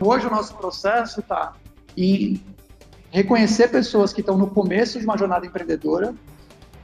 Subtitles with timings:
[0.00, 1.54] Hoje o nosso processo está
[1.96, 2.40] em
[3.10, 6.14] reconhecer pessoas que estão no começo de uma jornada empreendedora,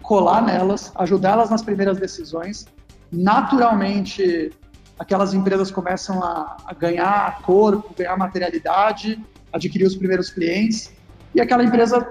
[0.02, 2.66] colar nelas, ajudá-las nas primeiras decisões.
[3.10, 4.50] Naturalmente,
[4.98, 9.22] aquelas empresas começam a, a, ganhar corpo, ganhar materialidade,
[9.52, 10.90] adquirir os primeiros clientes,
[11.34, 12.10] e aquela empresa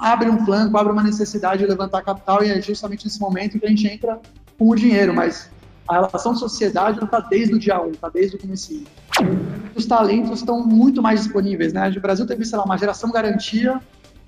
[0.00, 3.66] abre um flanco, abre uma necessidade de levantar capital, e é justamente nesse momento que
[3.66, 4.18] a gente entra
[4.58, 5.50] com o dinheiro, mas
[5.88, 8.84] a relação sociedade não está desde o dia 1, está desde o começo.
[9.74, 11.90] Os talentos estão muito mais disponíveis, né?
[11.90, 13.80] O Brasil teve, sei lá, uma geração garantia,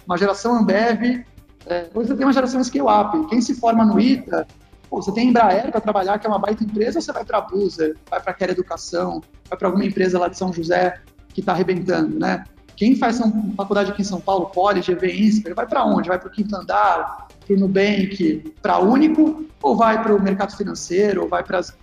[0.06, 1.24] uma geração Ambev,
[1.68, 3.26] é, hoje você tem uma geração scale-up.
[3.28, 4.46] Quem se forma no ITA,
[4.88, 7.38] pô, você tem Embraer para trabalhar, que é uma baita empresa, ou você vai para
[7.38, 10.98] a Buser, vai para a Quer Educação, vai para alguma empresa lá de São José
[11.34, 12.44] que está arrebentando, né?
[12.74, 13.20] Quem faz
[13.56, 16.08] faculdade aqui em São Paulo, Poli, GV, Insper, vai para onde?
[16.08, 20.56] Vai para o quinto andar, para o Nubank, para Único, ou vai para o mercado
[20.56, 21.76] financeiro, ou vai para as...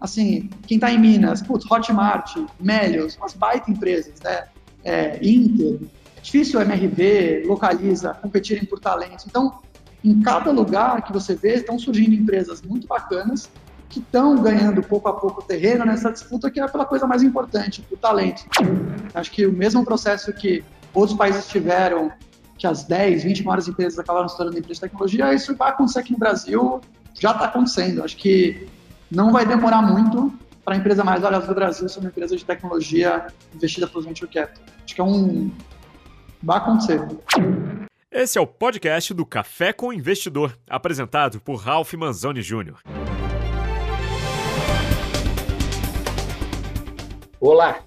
[0.00, 4.44] Assim, quem está em Minas, putz, Hotmart, Melios, umas baita empresas, né?
[4.84, 5.80] É, Inter,
[6.16, 9.26] é difícil o MRV, Localiza, competirem por talentos.
[9.26, 9.58] Então,
[10.04, 13.50] em cada lugar que você vê, estão surgindo empresas muito bacanas
[13.88, 17.84] que estão ganhando pouco a pouco terreno nessa disputa que é pela coisa mais importante,
[17.90, 18.44] o talento.
[19.14, 22.10] Acho que o mesmo processo que outros países tiveram,
[22.58, 26.00] que as 10, 20 maiores empresas acabaram se tornando empresas de tecnologia, isso vai acontecer
[26.00, 26.80] aqui no Brasil,
[27.14, 28.04] já está acontecendo.
[28.04, 28.68] Acho que
[29.10, 30.32] não vai demorar muito
[30.64, 34.30] para a empresa mais valiosa do Brasil ser uma empresa de tecnologia investida pelos venture
[34.30, 34.64] capital.
[34.84, 35.50] Acho que é um...
[36.42, 37.00] vai acontecer.
[38.10, 42.78] Esse é o podcast do Café com Investidor, apresentado por Ralph Manzoni Jr.
[47.38, 47.80] Olá,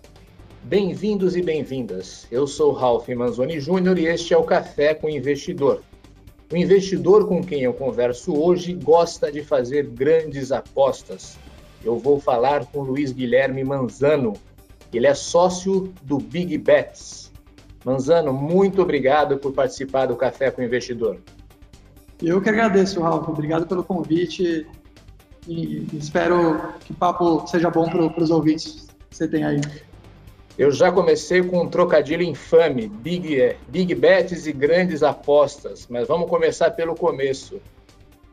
[0.63, 2.27] bem-vindos e bem-vindas.
[2.31, 5.83] Eu sou Ralph Manzoni Júnior e este é o Café com o Investidor.
[6.51, 11.37] O investidor com quem eu converso hoje gosta de fazer grandes apostas.
[11.83, 14.33] Eu vou falar com Luiz Guilherme Manzano.
[14.91, 17.31] Ele é sócio do Big Bets.
[17.85, 21.17] Manzano, muito obrigado por participar do Café com o Investidor.
[22.21, 23.29] Eu que agradeço, Ralf.
[23.29, 24.67] Obrigado pelo convite
[25.47, 28.89] e espero que o papo seja bom para os ouvintes
[29.19, 29.59] você tem aí?
[30.59, 36.05] Eu já comecei com um trocadilho infame, big, é, big bets e grandes apostas, mas
[36.05, 37.61] vamos começar pelo começo.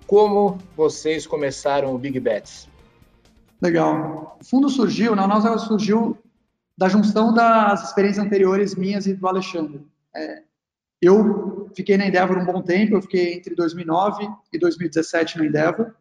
[0.09, 2.69] Como vocês começaram o Big Bets?
[3.63, 4.37] Legal.
[4.41, 6.19] O fundo surgiu, na nossa surgiu
[6.77, 9.87] da junção das experiências anteriores minhas e do Alexandre.
[10.13, 10.43] É,
[11.01, 15.95] eu fiquei na Endeavor um bom tempo, eu fiquei entre 2009 e 2017 na Endeavor,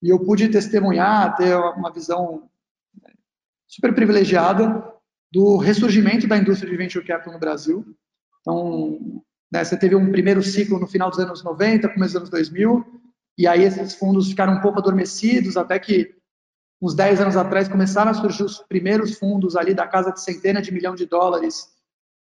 [0.00, 2.44] e eu pude testemunhar, ter uma visão
[3.66, 4.93] super privilegiada
[5.34, 7.84] do ressurgimento da indústria de venture capital no Brasil.
[8.40, 9.20] Então,
[9.52, 12.84] né, você teve um primeiro ciclo no final dos anos 90, começo dos anos 2000,
[13.36, 16.14] e aí esses fundos ficaram um pouco adormecidos, até que
[16.80, 20.64] uns 10 anos atrás começaram a surgir os primeiros fundos ali da casa de centenas
[20.64, 21.66] de milhão de dólares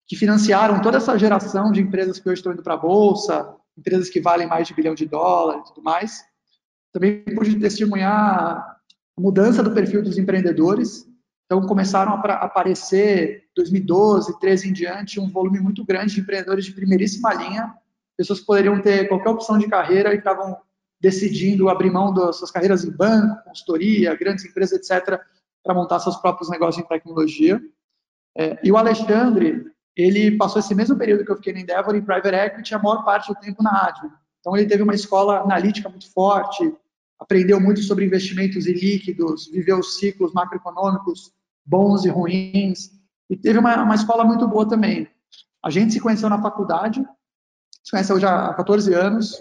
[0.07, 4.09] que financiaram toda essa geração de empresas que hoje estão indo para a bolsa, empresas
[4.09, 6.23] que valem mais de bilhão de dólares e tudo mais.
[6.93, 11.10] Também pude testemunhar a mudança do perfil dos empreendedores,
[11.51, 16.73] então, começaram a aparecer, 2012, 13 em diante, um volume muito grande de empreendedores de
[16.73, 17.75] primeiríssima linha,
[18.17, 20.57] pessoas que poderiam ter qualquer opção de carreira e estavam
[21.01, 25.19] decidindo abrir mão das suas carreiras em banco, consultoria, grandes empresas, etc.,
[25.61, 27.61] para montar seus próprios negócios em tecnologia.
[28.39, 29.65] É, e o Alexandre,
[29.97, 33.05] ele passou esse mesmo período que eu fiquei na Endeavor em Private Equity, a maior
[33.05, 34.13] parte do tempo na Advent.
[34.39, 36.73] Então, ele teve uma escola analítica muito forte,
[37.19, 41.33] aprendeu muito sobre investimentos ilíquidos, viveu os ciclos macroeconômicos
[41.71, 42.91] bons e ruins,
[43.31, 45.09] e teve uma, uma escola muito boa também.
[45.65, 47.01] A gente se conheceu na faculdade,
[47.85, 49.39] se conheceu já há 14 anos,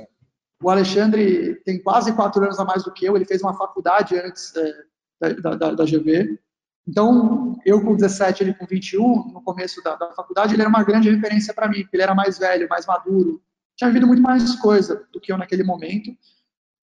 [0.62, 4.16] o Alexandre tem quase quatro anos a mais do que eu, ele fez uma faculdade
[4.16, 6.38] antes é, da, da, da, GV.
[6.88, 10.84] Então, eu com 17, ele com 21, no começo da, da faculdade, ele era uma
[10.84, 13.42] grande referência para mim, porque ele era mais velho, mais maduro,
[13.76, 16.12] tinha vivido muito mais coisa do que eu naquele momento.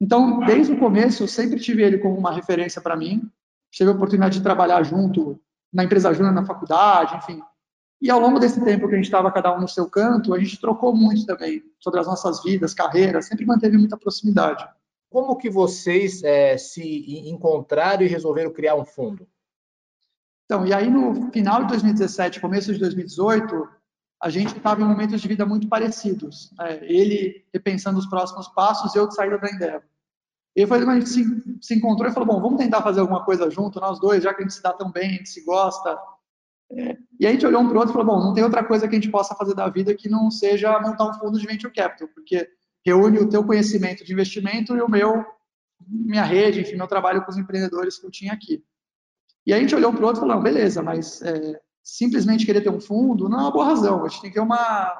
[0.01, 3.31] Então, desde o começo, eu sempre tive ele como uma referência para mim
[3.77, 5.39] tive a oportunidade de trabalhar junto
[5.71, 7.43] na empresa júnior, na faculdade, enfim.
[8.01, 10.39] E ao longo desse tempo que a gente estava cada um no seu canto, a
[10.39, 14.67] gente trocou muito também sobre as nossas vidas, carreiras, sempre manteve muita proximidade.
[15.11, 19.29] Como que vocês é, se encontraram e resolveram criar um fundo?
[20.47, 23.69] Então, e aí no final de 2017, começo de 2018,
[24.23, 26.51] a gente estava em momentos de vida muito parecidos.
[26.57, 26.79] Né?
[26.83, 29.96] Ele repensando os próximos passos, eu de saída da Endeavor.
[30.57, 31.23] E foi quando a gente se,
[31.61, 34.41] se, encontrou e falou, bom, vamos tentar fazer alguma coisa junto, nós dois, já que
[34.41, 35.99] a gente se dá tão bem, a gente se gosta.
[36.73, 38.65] É, e a gente olhou um para o outro e falou, bom, não tem outra
[38.65, 41.47] coisa que a gente possa fazer da vida que não seja montar um fundo de
[41.47, 42.49] venture capital, porque
[42.85, 45.27] reúne o teu conhecimento de investimento e o meu,
[45.87, 48.65] minha rede, enfim, meu trabalho com os empreendedores que eu tinha aqui.
[49.45, 52.63] E a gente olhou um para o outro e falou, beleza, mas é, simplesmente querer
[52.63, 54.07] ter um fundo não é uma boa razão.
[54.07, 54.49] A gente tem que ter um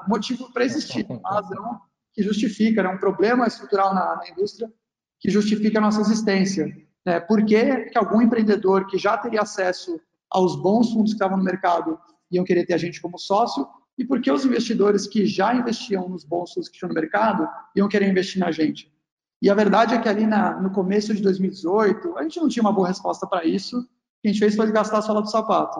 [0.07, 1.81] motivo para existir, uma razão
[2.13, 2.89] que justifica, né?
[2.89, 4.71] um problema estrutural na, na indústria
[5.19, 6.75] que justifica a nossa existência.
[7.05, 7.19] Né?
[7.19, 9.99] Por que, que algum empreendedor que já teria acesso
[10.29, 11.97] aos bons fundos que estavam no mercado
[12.29, 13.67] iam querer ter a gente como sócio
[13.97, 17.47] e por que os investidores que já investiam nos bons fundos que tinham no mercado
[17.75, 18.93] iam querer investir na gente.
[19.41, 22.61] E a verdade é que ali na, no começo de 2018, a gente não tinha
[22.61, 23.83] uma boa resposta para isso, o
[24.21, 25.79] que a gente fez foi gastar a sola do sapato.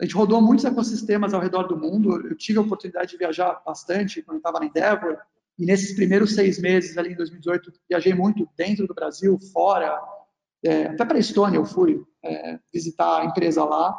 [0.00, 3.62] A gente rodou muitos ecossistemas ao redor do mundo, eu tive a oportunidade de viajar
[3.64, 5.18] bastante quando estava na Endeavor,
[5.60, 10.00] e nesses primeiros seis meses ali em 2018, viajei muito dentro do Brasil, fora,
[10.64, 13.94] é, até para a Estônia eu fui é, visitar a empresa lá,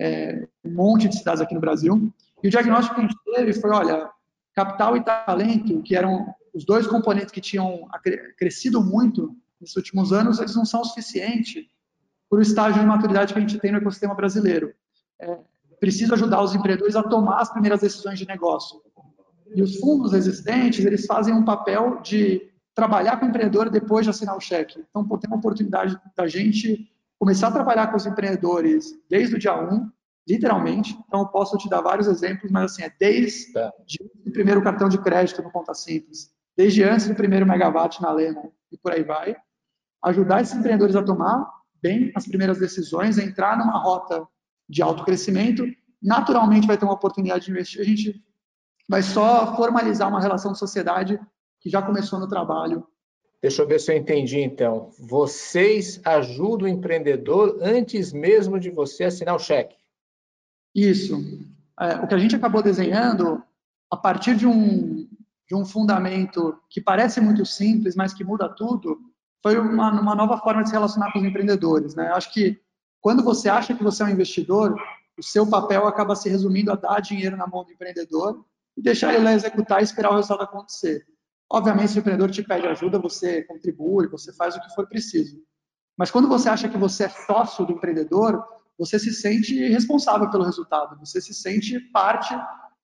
[0.00, 2.12] é, um monte de cidades aqui no Brasil.
[2.42, 4.10] E o diagnóstico que a gente teve foi, olha,
[4.52, 7.86] capital e talento, que eram os dois componentes que tinham
[8.36, 11.70] crescido muito nesses últimos anos, eles não são o suficiente
[12.28, 14.74] para o estágio de maturidade que a gente tem no ecossistema brasileiro.
[15.20, 15.38] É,
[15.78, 18.82] precisa ajudar os empreendedores a tomar as primeiras decisões de negócio.
[19.56, 24.10] E os fundos existentes, eles fazem um papel de trabalhar com o empreendedor depois de
[24.10, 24.84] assinar o cheque.
[24.90, 29.58] Então, tem uma oportunidade da gente começar a trabalhar com os empreendedores desde o dia
[29.58, 29.90] 1,
[30.28, 30.94] literalmente.
[31.08, 33.72] Então, eu posso te dar vários exemplos, mas assim, é desde tá.
[34.26, 38.52] o primeiro cartão de crédito no Conta Simples, desde antes do primeiro megawatt na Lema
[38.70, 39.34] e por aí vai.
[40.04, 41.50] Ajudar esses empreendedores a tomar
[41.82, 44.22] bem as primeiras decisões, entrar numa rota
[44.68, 45.64] de alto crescimento,
[46.02, 47.80] naturalmente vai ter uma oportunidade de investir.
[47.80, 48.25] A gente
[48.88, 51.20] vai só formalizar uma relação de sociedade
[51.60, 52.86] que já começou no trabalho.
[53.42, 54.90] Deixa eu ver se eu entendi, então.
[54.98, 59.76] Vocês ajudam o empreendedor antes mesmo de você assinar o cheque?
[60.74, 61.16] Isso.
[61.78, 63.42] É, o que a gente acabou desenhando,
[63.90, 65.08] a partir de um,
[65.48, 68.98] de um fundamento que parece muito simples, mas que muda tudo,
[69.42, 71.94] foi uma, uma nova forma de se relacionar com os empreendedores.
[71.94, 72.08] Né?
[72.08, 72.60] Acho que
[73.00, 74.74] quando você acha que você é um investidor,
[75.18, 78.44] o seu papel acaba se resumindo a dar dinheiro na mão do empreendedor
[78.76, 81.06] e deixar ele lá executar e esperar o resultado acontecer.
[81.50, 85.40] Obviamente, se o empreendedor te pede ajuda, você contribui, você faz o que for preciso.
[85.96, 88.44] Mas quando você acha que você é sócio do empreendedor,
[88.78, 92.34] você se sente responsável pelo resultado, você se sente parte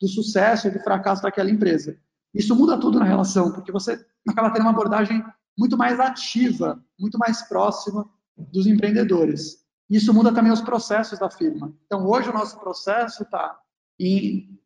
[0.01, 1.97] do sucesso e do fracasso daquela empresa.
[2.33, 5.23] Isso muda tudo na relação, porque você acaba tendo uma abordagem
[5.59, 9.63] muito mais ativa, muito mais próxima dos empreendedores.
[9.91, 11.75] Isso muda também os processos da firma.
[11.85, 13.59] Então, hoje o nosso processo está
[14.01, 14.59] em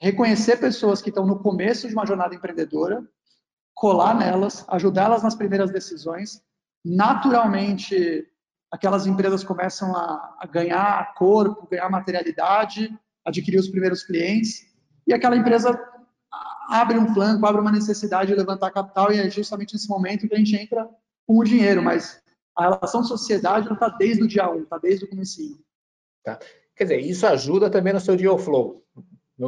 [0.00, 3.04] reconhecer pessoas que estão no começo de uma jornada empreendedora,
[3.74, 6.42] colar nelas, ajudá-las nas primeiras decisões.
[6.84, 8.26] Naturalmente,
[8.70, 14.66] aquelas empresas começam a, a, ganhar corpo, ganhar materialidade, adquirir os primeiros clientes,
[15.06, 15.78] e aquela empresa
[16.68, 20.34] abre um flanco, abre uma necessidade de levantar capital, e é justamente nesse momento que
[20.34, 20.88] a gente entra
[21.26, 22.20] com o dinheiro, mas
[22.56, 25.58] a relação de sociedade não está desde o dia 1, está desde o comecinho.
[26.24, 26.38] Tá.
[26.76, 28.84] Quer dizer, isso ajuda também no seu deal flow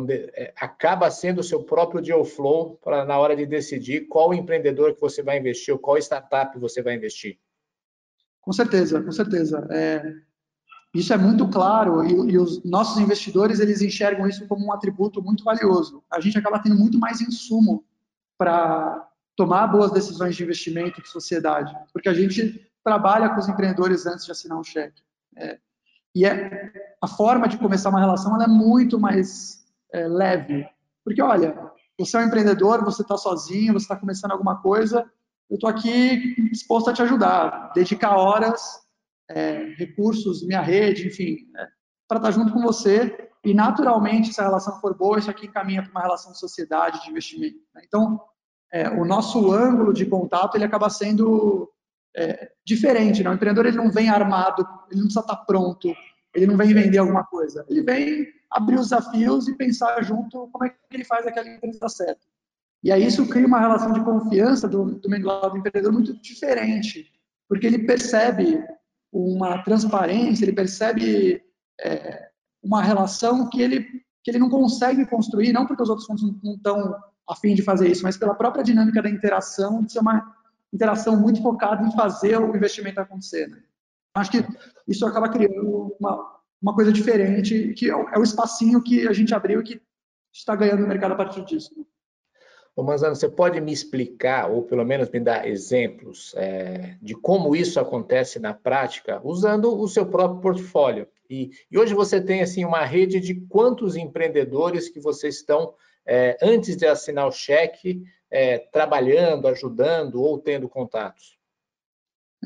[0.09, 4.95] é, acaba sendo o seu próprio deal flow para na hora de decidir qual empreendedor
[4.95, 7.39] que você vai investir ou qual startup você vai investir.
[8.41, 9.67] Com certeza, com certeza.
[9.71, 10.15] É,
[10.95, 15.21] isso é muito claro e, e, os nossos investidores eles enxergam isso como um atributo
[15.23, 16.03] muito valioso.
[16.11, 17.85] A gente acaba tendo muito mais insumo
[18.39, 24.07] para tomar boas decisões de investimento de sociedade, porque a gente trabalha com os empreendedores
[24.07, 25.03] antes de assinar um cheque.
[25.37, 25.59] É,
[26.15, 29.60] e é, a forma de começar uma relação é muito mais
[29.93, 30.67] é, leve.
[31.05, 31.57] Porque, olha,
[31.99, 35.11] você é um empreendedor, você está sozinho, você está começando alguma coisa,
[35.51, 38.81] eu estou aqui disposto a te ajudar, dedicar horas,
[39.29, 41.67] é, recursos, minha rede, enfim, é,
[42.09, 43.29] para estar tá junto com você.
[43.45, 47.03] E, naturalmente, se a relação for boa, isso aqui encaminha para uma relação de sociedade,
[47.03, 47.59] de investimento.
[47.75, 47.83] Né?
[47.87, 48.21] Então,
[48.73, 51.71] é, o nosso ângulo de contato ele acaba sendo
[52.17, 53.23] é, diferente.
[53.23, 53.31] Né?
[53.31, 55.93] O empreendedor ele não vem armado, ele não precisa estar tá pronto,
[56.35, 57.65] ele não vem vender alguma coisa.
[57.69, 61.79] Ele vem abrir os desafios e pensar junto como é que ele faz aquela empresa
[61.79, 62.27] dar certo.
[62.83, 67.13] E aí isso cria uma relação de confiança do, do lado do empreendedor muito diferente,
[67.49, 68.65] porque ele percebe
[69.13, 71.43] uma transparência, ele percebe
[71.81, 72.31] é,
[72.63, 73.83] uma relação que ele,
[74.23, 76.97] que ele não consegue construir, não porque os outros fundos não estão
[77.29, 80.35] afim de fazer isso, mas pela própria dinâmica da interação, de ser uma
[80.73, 83.49] interação muito focada em fazer o investimento acontecer.
[83.49, 83.59] Né?
[84.15, 84.45] Acho que
[84.89, 89.13] isso acaba criando uma, uma coisa diferente, que é o, é o espacinho que a
[89.13, 89.81] gente abriu e que
[90.33, 91.71] está ganhando no mercado a partir disso.
[92.77, 97.57] Ô Manzano, você pode me explicar, ou pelo menos me dar exemplos é, de como
[97.57, 101.09] isso acontece na prática, usando o seu próprio portfólio?
[101.29, 105.75] E, e hoje você tem assim uma rede de quantos empreendedores que vocês estão,
[106.07, 111.39] é, antes de assinar o cheque, é, trabalhando, ajudando ou tendo contatos?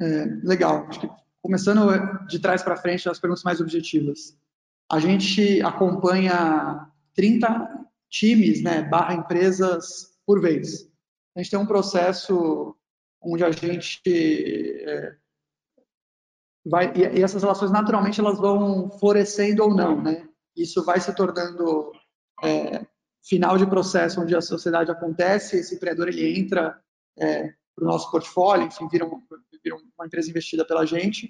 [0.01, 0.87] É, legal.
[0.89, 4.35] Acho que começando de trás para frente, as perguntas mais objetivas.
[4.91, 10.91] a gente acompanha 30 times, né, barra empresas por vez.
[11.37, 12.75] A gente tem um processo
[13.21, 15.17] onde a gente é,
[16.65, 20.27] vai e, essas relações naturalmente elas vão florescendo ou não, né?
[20.57, 21.93] Isso vai se tornando
[22.43, 22.87] é,
[23.23, 26.81] final de processo onde a sociedade acontece, esse empreendedor ele entra
[27.19, 29.21] é, para o nosso portfólio, enfim, vira, um,
[29.73, 31.27] uma empresa investida pela gente.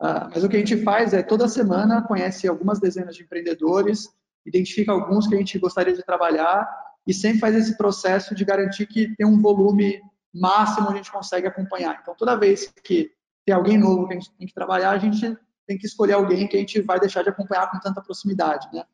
[0.00, 4.08] Uh, mas o que a gente faz é toda semana conhece algumas dezenas de empreendedores,
[4.44, 6.68] identifica alguns que a gente gostaria de trabalhar
[7.06, 10.00] e sempre faz esse processo de garantir que tem um volume
[10.34, 11.98] máximo a gente consegue acompanhar.
[12.02, 13.10] Então, toda vez que
[13.44, 16.46] tem alguém novo que a gente tem que trabalhar, a gente tem que escolher alguém
[16.46, 18.84] que a gente vai deixar de acompanhar com tanta proximidade, né?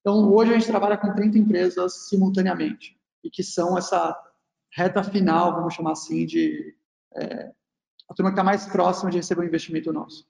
[0.00, 4.16] Então, hoje a gente trabalha com 30 empresas simultaneamente e que são essa
[4.72, 6.74] reta final, vamos chamar assim, de
[7.14, 7.52] é,
[8.08, 10.26] a turma que está mais próxima de receber um investimento nosso.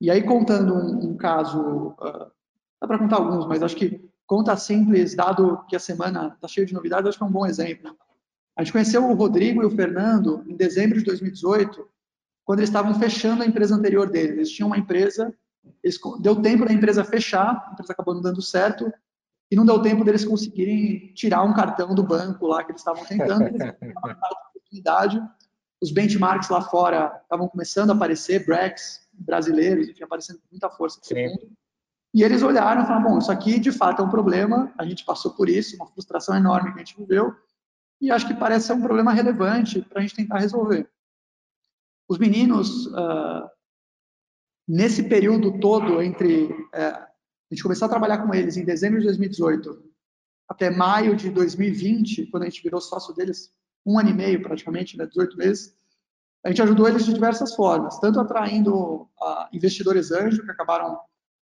[0.00, 2.30] E aí, contando um, um caso, uh,
[2.80, 6.66] dá para contar alguns, mas acho que conta simples, dado que a semana está cheia
[6.66, 7.96] de novidades, acho que é um bom exemplo.
[8.56, 11.88] A gente conheceu o Rodrigo e o Fernando em dezembro de 2018,
[12.44, 14.36] quando eles estavam fechando a empresa anterior deles.
[14.36, 15.34] Eles tinham uma empresa,
[15.82, 18.92] eles, deu tempo da empresa fechar, a empresa acabou não dando certo,
[19.50, 23.04] e não deu tempo deles conseguirem tirar um cartão do banco lá que eles estavam
[23.04, 23.44] tentando.
[23.48, 23.74] Eles
[24.68, 25.22] oportunidade.
[25.80, 31.00] Os benchmarks lá fora estavam começando a aparecer, Brex, brasileiros, enfim, aparecendo com muita força.
[32.14, 35.04] E eles olharam e falaram, bom, isso aqui de fato é um problema, a gente
[35.04, 37.34] passou por isso, uma frustração enorme que a gente viveu,
[38.00, 40.88] e acho que parece ser um problema relevante para a gente tentar resolver.
[42.08, 43.48] Os meninos, uh,
[44.66, 47.08] nesse período todo entre uh,
[47.50, 49.88] a gente começar a trabalhar com eles em dezembro de 2018
[50.48, 53.52] até maio de 2020, quando a gente virou sócio deles,
[53.88, 55.74] um ano e meio praticamente, né, 18 meses,
[56.44, 59.08] a gente ajudou eles de diversas formas, tanto atraindo
[59.52, 60.98] investidores anjo, que acabaram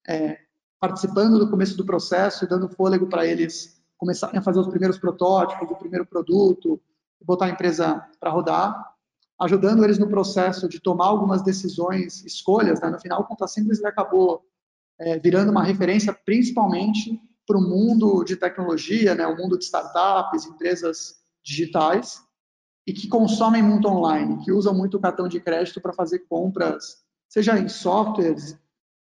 [0.07, 0.39] é,
[0.79, 4.99] participando do começo do processo e dando fôlego para eles começarem a fazer os primeiros
[4.99, 6.81] protótipos, o primeiro produto,
[7.25, 8.95] botar a empresa para rodar,
[9.41, 12.81] ajudando eles no processo de tomar algumas decisões, escolhas.
[12.81, 12.91] Né?
[12.91, 14.45] No final, o Conta Simples acabou
[14.99, 19.27] é, virando uma referência principalmente para o mundo de tecnologia, né?
[19.27, 22.24] o mundo de startups, empresas digitais,
[22.87, 27.05] e que consomem muito online, que usam muito o cartão de crédito para fazer compras,
[27.29, 28.59] seja em softwares,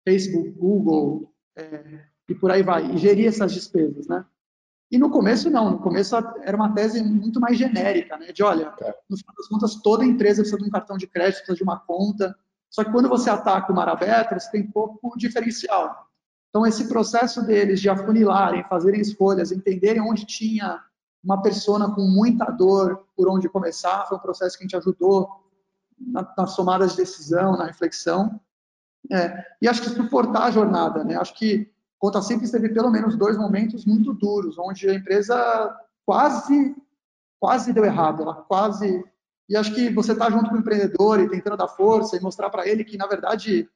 [0.07, 4.25] Facebook, Google, é, e por aí vai, e gerir essas despesas, né?
[4.91, 8.31] E no começo não, no começo era uma tese muito mais genérica, né?
[8.31, 8.95] De olha, é.
[9.07, 11.79] no final das contas toda empresa precisa de um cartão de crédito, precisa de uma
[11.79, 12.35] conta.
[12.71, 16.07] Só que quando você ataca o mar aberto, você tem pouco diferencial.
[16.49, 20.83] Então esse processo deles de afunilarem, fazerem escolhas, entenderem onde tinha
[21.23, 25.29] uma persona com muita dor, por onde começar, foi um processo que a gente ajudou
[25.99, 28.39] na, nas tomadas de decisão, na reflexão.
[29.11, 31.15] É, e acho que suportar a jornada, né?
[31.15, 36.75] Acho que Conta Simples teve pelo menos dois momentos muito duros, onde a empresa quase,
[37.39, 39.03] quase deu errado, ela quase...
[39.49, 42.51] E acho que você está junto com o empreendedor e tentando dar força e mostrar
[42.51, 43.67] para ele que, na verdade,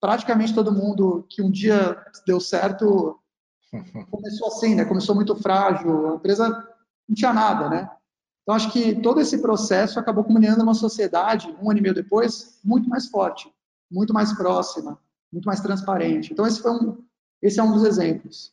[0.00, 3.16] praticamente todo mundo que um dia deu certo
[4.10, 4.84] começou assim, né?
[4.84, 6.69] Começou muito frágil, a empresa
[7.10, 7.90] não tinha nada, né?
[8.42, 12.58] Então, acho que todo esse processo acabou comunicando uma sociedade, um ano e meio depois,
[12.64, 13.52] muito mais forte,
[13.90, 14.98] muito mais próxima,
[15.32, 16.32] muito mais transparente.
[16.32, 17.04] Então, esse foi um,
[17.42, 18.52] esse é um dos exemplos.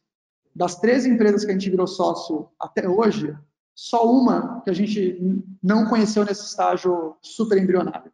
[0.54, 3.38] Das três empresas que a gente virou sócio até hoje,
[3.76, 8.12] só uma que a gente não conheceu nesse estágio super embrionário.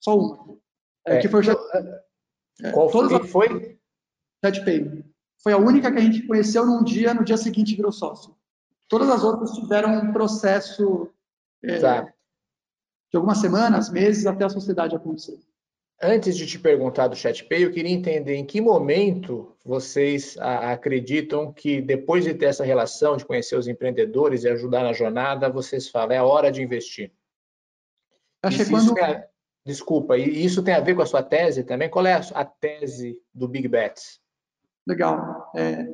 [0.00, 0.56] Só uma.
[1.06, 1.50] É, que foi o
[2.62, 3.14] é, Qual foi?
[3.14, 3.30] As...
[3.30, 3.78] foi?
[4.44, 5.04] JetPay.
[5.42, 8.35] Foi a única que a gente conheceu num dia, no dia seguinte virou sócio.
[8.88, 11.10] Todas as outras tiveram um processo
[11.64, 15.38] é, de algumas semanas, meses, até a sociedade acontecer.
[16.00, 21.80] Antes de te perguntar do ChatPay, eu queria entender em que momento vocês acreditam que
[21.80, 26.14] depois de ter essa relação, de conhecer os empreendedores e ajudar na jornada, vocês falam,
[26.14, 27.10] é a hora de investir.
[28.42, 28.94] Acho que quando...
[29.64, 31.90] Desculpa, e isso tem a ver com a sua tese também?
[31.90, 34.20] Qual é a tese do Big Bets?
[34.86, 35.50] Legal.
[35.56, 35.88] É,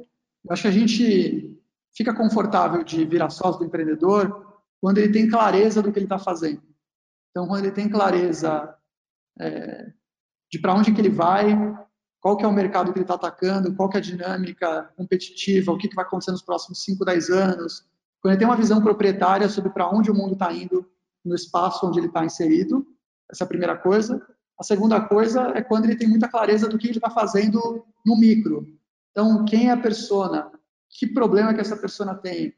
[0.50, 1.58] acho que a gente
[1.94, 6.18] fica confortável de virar sócio do empreendedor quando ele tem clareza do que ele está
[6.18, 6.62] fazendo.
[7.30, 8.74] Então, quando ele tem clareza
[9.40, 9.92] é,
[10.50, 11.56] de para onde que ele vai,
[12.20, 15.72] qual que é o mercado que ele está atacando, qual que é a dinâmica competitiva,
[15.72, 17.86] o que, que vai acontecer nos próximos 5, 10 anos.
[18.20, 20.86] Quando ele tem uma visão proprietária sobre para onde o mundo está indo
[21.24, 22.86] no espaço onde ele está inserido,
[23.30, 24.24] essa é a primeira coisa.
[24.58, 28.16] A segunda coisa é quando ele tem muita clareza do que ele está fazendo no
[28.16, 28.66] micro.
[29.10, 30.50] Então, quem é a persona?
[30.92, 32.54] Que problema que essa persona tem?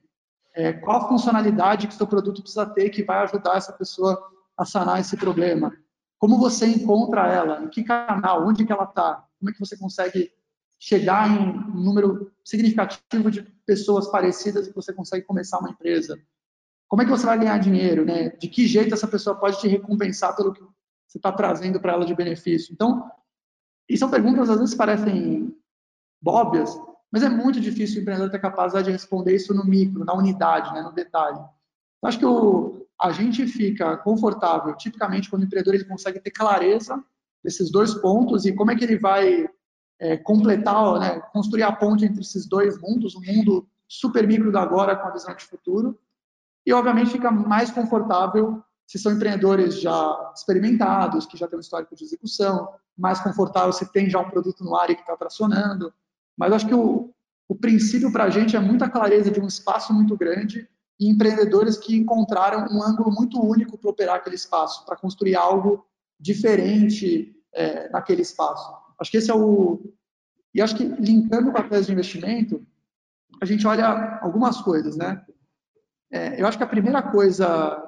[0.54, 4.20] É, qual a funcionalidade que seu produto precisa ter que vai ajudar essa pessoa
[4.56, 5.72] a sanar esse problema?
[6.18, 7.62] Como você encontra ela?
[7.62, 8.46] Em que canal?
[8.46, 9.26] Onde que ela está?
[9.38, 10.32] Como é que você consegue
[10.78, 16.18] chegar em um número significativo de pessoas parecidas que você consegue começar uma empresa?
[16.88, 18.30] Como é que você vai ganhar dinheiro, né?
[18.30, 20.60] De que jeito essa pessoa pode te recompensar pelo que
[21.06, 22.72] você está trazendo para ela de benefício?
[22.72, 23.10] Então,
[23.88, 25.54] e são perguntas às vezes parecem
[26.26, 26.74] óbvias,
[27.14, 30.74] mas é muito difícil o empreendedor ter capacidade de responder isso no micro, na unidade,
[30.74, 31.38] né, no detalhe.
[32.04, 37.00] Acho que o, a gente fica confortável, tipicamente, quando o empreendedor ele consegue ter clareza
[37.40, 39.48] desses dois pontos e como é que ele vai
[40.00, 44.58] é, completar, né, construir a ponte entre esses dois mundos, o mundo super micro do
[44.58, 45.96] agora com a visão de futuro.
[46.66, 51.94] E, obviamente, fica mais confortável se são empreendedores já experimentados, que já têm um histórico
[51.94, 55.94] de execução, mais confortável se tem já um produto no ar e que está tracionando.
[56.36, 57.12] Mas acho que o,
[57.48, 61.76] o princípio para a gente é muita clareza de um espaço muito grande e empreendedores
[61.76, 65.84] que encontraram um ângulo muito único para operar aquele espaço, para construir algo
[66.18, 68.72] diferente é, naquele espaço.
[68.98, 69.92] Acho que esse é o.
[70.54, 72.64] E acho que linkando com a tese de investimento,
[73.40, 75.24] a gente olha algumas coisas, né?
[76.12, 77.84] É, eu acho que a primeira coisa,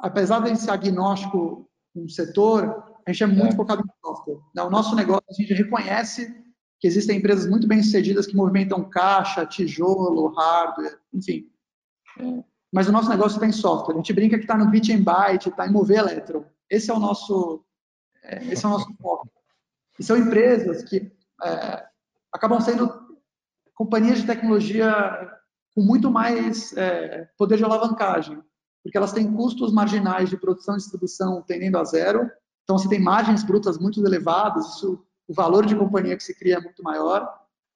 [0.00, 3.56] apesar de ser agnóstico no setor, a gente é muito é.
[3.56, 4.38] focado em software.
[4.54, 4.62] Né?
[4.62, 6.41] O nosso negócio, a gente reconhece
[6.82, 11.48] que existem empresas muito bem sucedidas que movimentam caixa, tijolo, hardware, enfim.
[12.18, 12.42] É.
[12.72, 13.94] Mas o nosso negócio está em software.
[13.94, 16.44] A gente brinca que está no Bit and Byte, está em mover elétron.
[16.68, 17.64] Esse é o nosso,
[18.24, 19.30] é, esse é o nosso foco.
[19.96, 21.12] E são empresas que
[21.44, 21.86] é,
[22.32, 22.92] acabam sendo
[23.76, 24.92] companhias de tecnologia
[25.76, 28.42] com muito mais é, poder de alavancagem,
[28.82, 32.28] porque elas têm custos marginais de produção e distribuição tendendo a zero,
[32.64, 36.56] então você tem margens brutas muito elevadas, isso, o valor de companhia que se cria
[36.56, 37.28] é muito maior.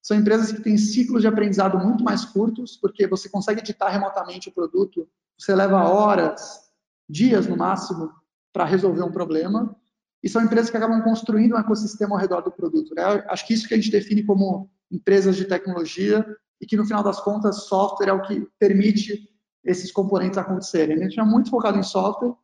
[0.03, 4.49] São empresas que têm ciclos de aprendizado muito mais curtos, porque você consegue editar remotamente
[4.49, 6.71] o produto, você leva horas,
[7.09, 8.13] dias no máximo,
[8.53, 9.77] para resolver um problema.
[10.23, 12.95] E são empresas que acabam construindo um ecossistema ao redor do produto.
[12.95, 13.03] Né?
[13.29, 16.25] Acho que isso que a gente define como empresas de tecnologia
[16.61, 19.29] e que, no final das contas, software é o que permite
[19.65, 20.97] esses componentes acontecerem.
[20.97, 22.35] A gente é muito focado em software,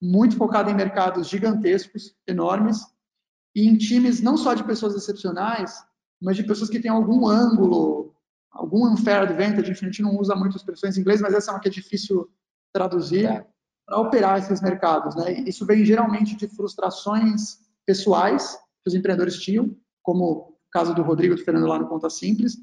[0.00, 2.84] muito focado em mercados gigantescos, enormes,
[3.54, 5.84] e em times não só de pessoas excepcionais,
[6.20, 8.14] mas de pessoas que têm algum ângulo,
[8.50, 11.54] algum unfair advantage, enfim, a gente não usa muito expressões em inglês, mas essa é
[11.54, 12.28] uma que é difícil
[12.72, 13.46] traduzir, é.
[13.86, 15.14] para operar esses mercados.
[15.16, 15.40] Né?
[15.46, 21.34] Isso vem geralmente de frustrações pessoais que os empreendedores tinham, como o caso do Rodrigo
[21.34, 22.56] do Fernando lá no Conta Simples,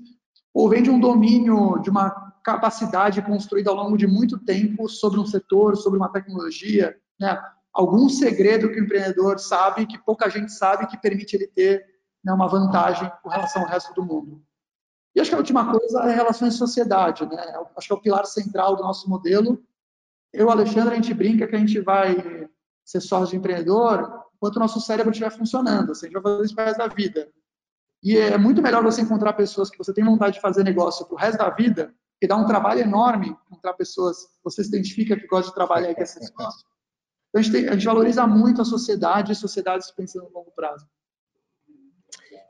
[0.54, 2.10] ou vem de um domínio, de uma
[2.44, 7.40] capacidade construída ao longo de muito tempo sobre um setor, sobre uma tecnologia, né?
[7.80, 11.86] Algum segredo que o empreendedor sabe, que pouca gente sabe, que permite ele ter
[12.24, 14.44] né, uma vantagem com relação ao resto do mundo.
[15.16, 17.42] E acho que a última coisa é relações de sociedade, né?
[17.76, 19.64] Acho que é o pilar central do nosso modelo.
[20.32, 22.50] Eu, Alexandre, a gente brinca que a gente vai
[22.84, 25.94] ser sócio de empreendedor enquanto o nosso cérebro estiver funcionando.
[25.94, 27.30] Assim, a gente vai fazer isso para o resto da vida.
[28.04, 31.16] E é muito melhor você encontrar pessoas que você tem vontade de fazer negócio para
[31.16, 35.28] o resto da vida, que dá um trabalho enorme encontrar pessoas você se identifica que
[35.28, 36.69] gosta de trabalhar e quer ser sócio.
[37.30, 40.52] Então, a gente, tem, a gente valoriza muito a sociedade e sociedades pensando no longo
[40.52, 40.86] prazo.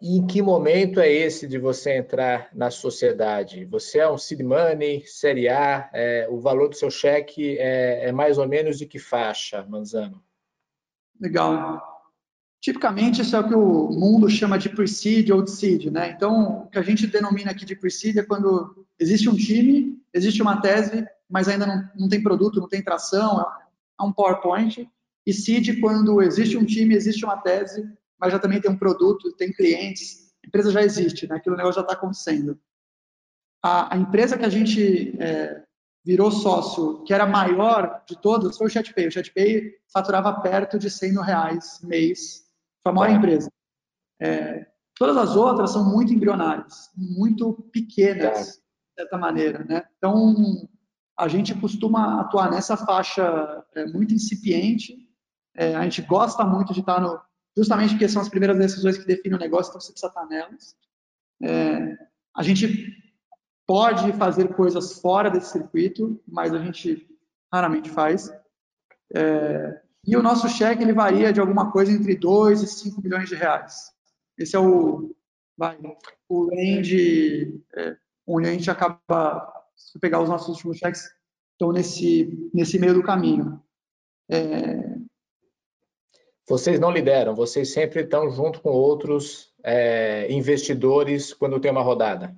[0.02, 3.66] E em que momento é esse de você entrar na sociedade?
[3.66, 8.12] Você é um seed money, série A, é, o valor do seu cheque é, é,
[8.12, 10.24] mais ou menos de que faixa, Manzano?
[11.20, 11.82] Legal.
[12.62, 16.12] Tipicamente, isso é o que o mundo chama de pre-seed ou de seed, né?
[16.12, 20.42] Então, o que a gente denomina aqui de pre-seed é quando existe um time, existe
[20.42, 23.46] uma tese, mas ainda não, não tem produto, não tem tração,
[24.00, 24.90] a um PowerPoint,
[25.28, 27.88] e seed quando existe um time, existe uma tese,
[28.20, 31.36] mas já também tem um produto, tem clientes, a empresa já existe, né?
[31.36, 32.60] aquilo negócio já está acontecendo.
[33.62, 35.64] A, a, empresa que a gente é,
[36.04, 39.08] virou sócio, que era maior de todas, foi o ChatPay.
[39.08, 42.46] O ChatPay faturava perto de 100 mil reais mês,
[42.82, 43.52] foi a maior empresa.
[44.22, 49.64] É, todas as outras são muito embrionárias, muito pequenas, de certa maneira.
[49.66, 49.84] Né?
[49.98, 50.68] Então,
[51.20, 55.06] a gente costuma atuar nessa faixa é, muito incipiente.
[55.54, 57.20] É, a gente gosta muito de estar no.
[57.58, 60.78] Justamente porque são as primeiras decisões que definem o negócio, então você precisa estar nelas.
[61.44, 61.98] É,
[62.34, 62.96] a gente
[63.68, 67.06] pode fazer coisas fora desse circuito, mas a gente
[67.52, 68.32] raramente faz.
[69.14, 73.28] É, e o nosso cheque ele varia de alguma coisa entre 2 e 5 milhões
[73.28, 73.92] de reais.
[74.38, 75.14] Esse é o,
[75.58, 75.78] vai,
[76.30, 81.10] o range é, onde a gente acaba se pegar os nossos últimos cheques,
[81.54, 83.62] estão nesse, nesse meio do caminho.
[84.30, 85.00] É...
[86.48, 92.36] Vocês não lideram, vocês sempre estão junto com outros é, investidores quando tem uma rodada?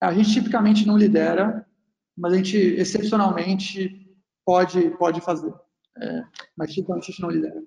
[0.00, 1.64] A gente tipicamente não lidera,
[2.16, 4.08] mas a gente excepcionalmente
[4.44, 5.54] pode, pode fazer.
[5.96, 6.22] É,
[6.56, 7.62] mas tipicamente a gente não lidera.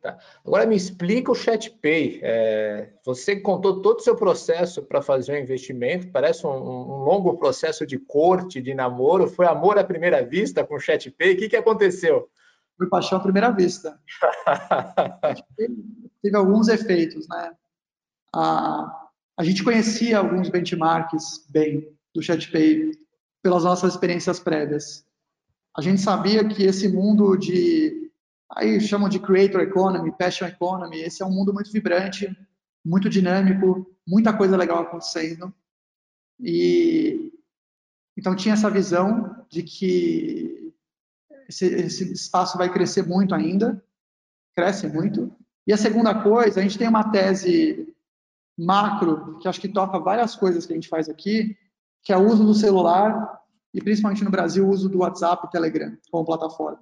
[0.00, 0.16] Tá.
[0.44, 2.20] Agora me explica o ChatPay.
[2.22, 7.36] É, você contou todo o seu processo para fazer um investimento, parece um, um, longo
[7.36, 9.28] processo de corte, de namoro.
[9.28, 11.34] Foi amor à primeira vista com o ChatPay?
[11.34, 12.28] O que, que aconteceu?
[12.76, 13.98] Foi paixão à primeira vista.
[16.22, 17.52] teve alguns efeitos, né?
[18.34, 22.92] A, a gente conhecia alguns benchmarks bem do ChatPay
[23.42, 25.04] pelas nossas experiências prévias.
[25.76, 27.97] A gente sabia que esse mundo de
[28.50, 31.00] Aí chamam de creator economy, passion economy.
[31.00, 32.34] Esse é um mundo muito vibrante,
[32.84, 35.52] muito dinâmico, muita coisa legal acontecendo.
[36.40, 37.32] E
[38.16, 40.74] então tinha essa visão de que
[41.48, 43.82] esse, esse espaço vai crescer muito ainda,
[44.56, 45.32] cresce muito.
[45.66, 47.94] E a segunda coisa, a gente tem uma tese
[48.58, 51.56] macro que acho que toca várias coisas que a gente faz aqui,
[52.02, 53.40] que é o uso do celular
[53.72, 56.80] e principalmente no Brasil o uso do WhatsApp e Telegram como plataforma.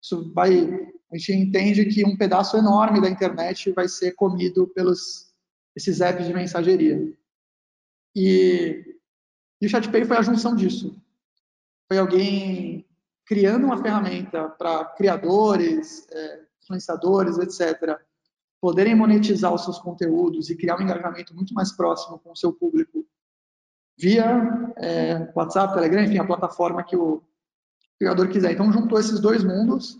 [0.00, 5.32] Isso vai a gente entende que um pedaço enorme da internet vai ser comido pelos
[5.74, 7.12] esses apps de mensageria.
[8.14, 8.98] E,
[9.60, 11.00] e o ChatPay foi a junção disso.
[11.86, 12.86] Foi alguém
[13.24, 17.98] criando uma ferramenta para criadores, é, influenciadores, etc.,
[18.60, 22.52] poderem monetizar os seus conteúdos e criar um engajamento muito mais próximo com o seu
[22.52, 23.06] público
[23.98, 27.22] via é, WhatsApp, Telegram, enfim, a plataforma que o
[27.98, 28.52] criador quiser.
[28.52, 29.98] Então, juntou esses dois mundos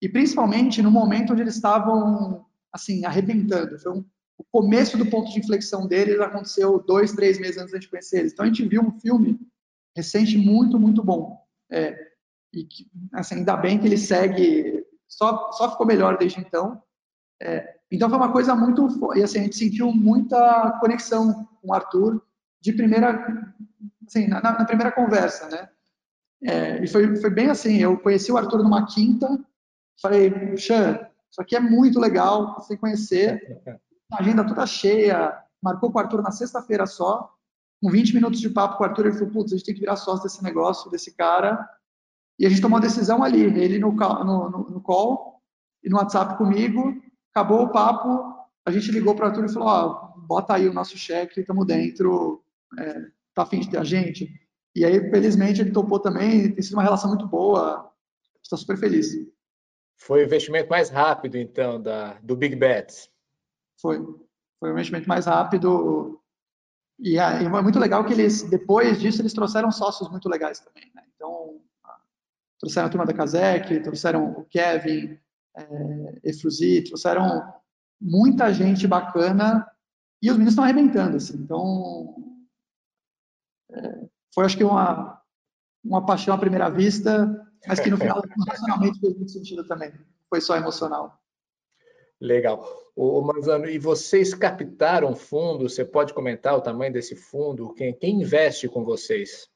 [0.00, 3.78] e principalmente no momento onde eles estavam assim arrebentando.
[3.78, 4.04] Foi um,
[4.38, 8.20] o começo do ponto de inflexão deles aconteceu dois, três meses antes da gente conhecer
[8.20, 8.32] eles.
[8.32, 9.38] Então a gente viu um filme
[9.96, 11.36] recente muito, muito bom.
[11.70, 12.08] É,
[12.52, 16.80] e que, assim, ainda bem que ele segue, só, só ficou melhor desde então.
[17.42, 21.74] É, então foi uma coisa muito, e assim, a gente sentiu muita conexão com o
[21.74, 22.22] Arthur
[22.60, 23.54] de primeira,
[24.06, 25.68] assim, na, na primeira conversa, né?
[26.42, 29.38] É, e foi, foi bem assim, eu conheci o Arthur numa quinta,
[30.00, 30.98] Falei, Xan,
[31.30, 33.60] isso aqui é muito legal, você conhecer.
[34.12, 37.32] Agenda toda cheia, marcou com o Arthur na sexta-feira só,
[37.82, 39.80] com 20 minutos de papo com o Arthur, ele falou, putz, a gente tem que
[39.80, 41.68] virar sócio desse negócio, desse cara.
[42.38, 45.40] E a gente tomou a decisão ali, ele no, no, no call
[45.82, 46.94] e no WhatsApp comigo,
[47.32, 48.34] acabou o papo,
[48.66, 51.66] a gente ligou para o Arthur e falou, ó, bota aí o nosso cheque, estamos
[51.66, 52.42] dentro,
[52.78, 53.00] é,
[53.34, 54.28] tá afim de ter a gente.
[54.74, 57.90] E aí, felizmente, ele topou também, tem sido uma relação muito boa,
[58.42, 59.08] está super feliz.
[59.98, 63.10] Foi o investimento mais rápido, então, da, do Big Bets.
[63.80, 63.98] Foi.
[64.58, 66.20] Foi o investimento mais rápido.
[66.98, 70.90] E, é muito legal que eles, depois disso, eles trouxeram sócios muito legais também.
[70.94, 71.04] Né?
[71.14, 71.60] Então,
[72.58, 75.18] trouxeram a turma da Kazek, trouxeram o Kevin,
[75.56, 77.54] é, Efruzi, trouxeram
[78.00, 79.68] muita gente bacana
[80.20, 81.16] e os meninos estão arrebentando.
[81.16, 81.36] Assim.
[81.36, 82.16] Então,
[83.70, 85.22] é, foi, acho que, uma,
[85.84, 89.92] uma paixão à primeira vista mas que no final, emocionalmente, fez muito sentido também.
[90.28, 91.18] Foi só emocional.
[92.20, 92.66] Legal.
[92.96, 95.68] O Manzano, e vocês captaram fundo?
[95.68, 97.72] Você pode comentar o tamanho desse fundo?
[97.74, 99.48] Quem, quem investe com vocês?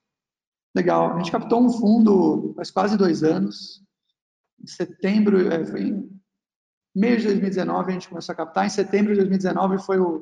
[0.75, 1.13] Legal.
[1.13, 3.83] A gente captou um fundo faz quase dois anos.
[4.63, 6.23] Em setembro, é, foi em
[6.95, 8.67] meio de 2019 a gente começou a captar.
[8.67, 10.21] Em setembro de 2019 foi a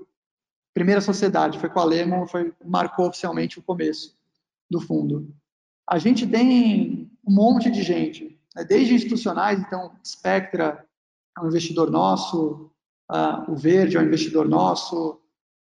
[0.73, 4.16] primeira sociedade, foi com a Lemon, foi marcou oficialmente o começo
[4.71, 5.33] do fundo.
[5.88, 7.00] A gente tem
[7.31, 8.64] um monte de gente, né?
[8.64, 10.85] desde institucionais, então, Spectra
[11.38, 12.73] é um investidor nosso,
[13.11, 15.21] uh, o Verde é um investidor nosso,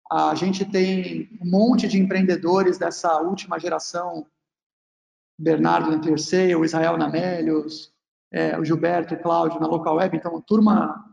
[0.10, 4.28] a gente tem um monte de empreendedores dessa última geração,
[5.38, 7.92] Bernardo na Terceira, o Israel Namélios,
[8.32, 11.04] é, o Gilberto, o Cláudio na Local Web, então, a turma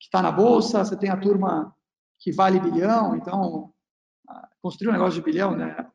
[0.00, 1.74] que está na Bolsa, você tem a turma
[2.18, 3.72] que vale bilhão, então,
[4.60, 5.86] construiu um negócio de bilhão, né?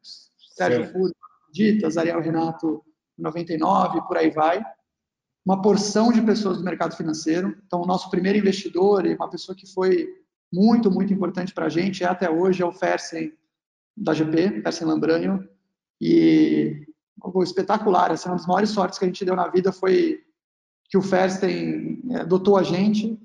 [0.56, 1.16] Sérgio Fudo,
[1.52, 2.84] Ditas, Ariel Renato,
[3.18, 4.64] 99, por aí vai.
[5.46, 7.58] Uma porção de pessoas do mercado financeiro.
[7.66, 10.08] Então, o nosso primeiro investidor e uma pessoa que foi
[10.52, 13.34] muito, muito importante para a gente, é até hoje, é o Fersen
[13.96, 15.48] da GP, Fersen Lambranho.
[16.00, 16.86] E
[17.22, 20.24] algo espetacular, assim, uma das maiores sortes que a gente deu na vida foi
[20.90, 23.20] que o Fersen é, adotou a gente,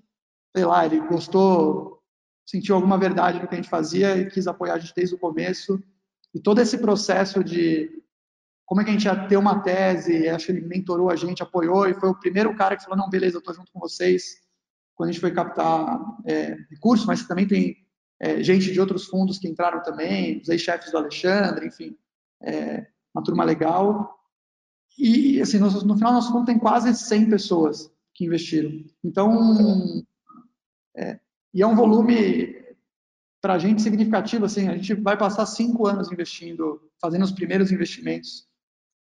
[0.55, 2.03] sei lá, ele gostou,
[2.47, 5.19] sentiu alguma verdade no que a gente fazia e quis apoiar a gente desde o
[5.19, 5.83] começo.
[6.35, 8.02] E todo esse processo de
[8.73, 11.43] como é que a gente ia ter uma tese, acho que ele mentorou a gente,
[11.43, 14.41] apoiou, e foi o primeiro cara que falou, não, beleza, eu estou junto com vocês,
[14.95, 17.77] quando a gente foi captar é, recursos, mas também tem
[18.19, 21.95] é, gente de outros fundos que entraram também, os ex-chefes do Alexandre, enfim,
[22.41, 24.19] é, uma turma legal.
[24.99, 28.71] E, assim, no, no final, nosso fundo tem quase 100 pessoas que investiram.
[29.05, 30.03] Então,
[30.97, 31.21] é,
[31.53, 32.57] e é um volume
[33.39, 37.71] para a gente significativo, assim, a gente vai passar cinco anos investindo, fazendo os primeiros
[37.71, 38.51] investimentos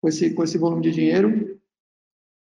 [0.01, 1.61] com esse, com esse volume de dinheiro.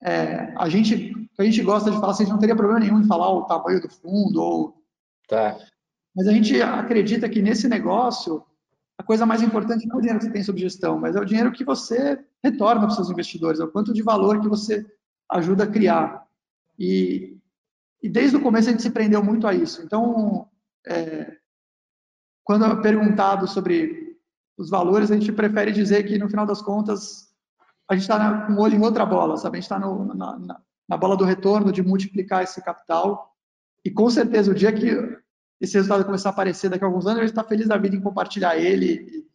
[0.03, 2.99] É, a gente a gente gosta de falar, assim, a gente não teria problema nenhum
[2.99, 4.83] em falar o tamanho do fundo ou...
[5.27, 5.57] Tá.
[6.15, 8.43] Mas a gente acredita que nesse negócio,
[8.97, 11.19] a coisa mais importante não é o dinheiro que você tem sobre gestão, mas é
[11.19, 14.49] o dinheiro que você retorna para os seus investidores, é o quanto de valor que
[14.49, 14.85] você
[15.29, 16.27] ajuda a criar.
[16.77, 17.37] E,
[18.03, 19.81] e desde o começo a gente se prendeu muito a isso.
[19.81, 20.49] Então,
[20.85, 21.37] é,
[22.43, 24.17] quando é perguntado sobre
[24.57, 27.30] os valores, a gente prefere dizer que, no final das contas,
[27.91, 29.57] a gente está com o olho em outra bola, sabe?
[29.57, 33.35] A gente está na, na, na, bola do retorno, de multiplicar esse capital.
[33.83, 34.87] E, com certeza, o dia que
[35.59, 37.93] esse resultado começar a aparecer daqui a alguns anos, a gente está feliz da vida
[37.93, 39.27] em compartilhar ele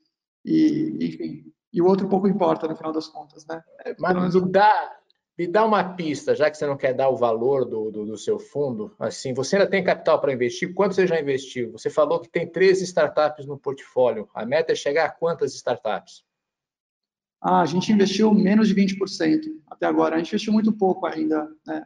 [0.43, 3.63] e, e, enfim, e o outro pouco importa, no final das contas, né?
[3.85, 4.97] É, Mas me dá,
[5.39, 8.17] me dá uma pista, já que você não quer dar o valor do, do, do
[8.17, 10.73] seu fundo, assim, você ainda tem capital para investir?
[10.73, 11.73] Quanto você já investiu?
[11.73, 14.31] Você falou que tem 13 startups no portfólio.
[14.35, 16.25] A meta é chegar a quantas startups?
[17.49, 20.17] Ah, a gente investiu menos de 20% até agora.
[20.17, 21.49] A gente investiu muito pouco ainda.
[21.65, 21.85] Né?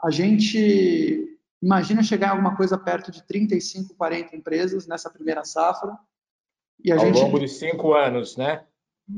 [0.00, 5.98] A gente imagina chegar a alguma coisa perto de 35, 40 empresas nessa primeira safra.
[6.84, 7.18] E a Ao gente...
[7.18, 8.62] longo de cinco anos, né?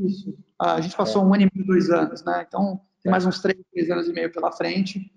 [0.02, 0.34] Isso.
[0.58, 1.26] A gente passou é.
[1.26, 2.46] um ano e meio, dois anos, né?
[2.48, 5.12] Então, tem mais uns três, três anos e meio pela frente,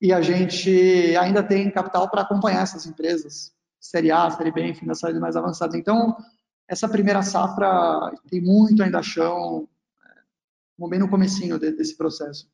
[0.00, 0.70] e a gente
[1.16, 5.34] ainda tem capital para acompanhar essas empresas, Série A, Série B, enfim, das séries mais
[5.34, 5.74] avançadas.
[5.74, 6.16] Então,
[6.68, 9.77] essa primeira safra tem muito ainda chão, é,
[10.86, 12.46] bem no comecinho desse processo.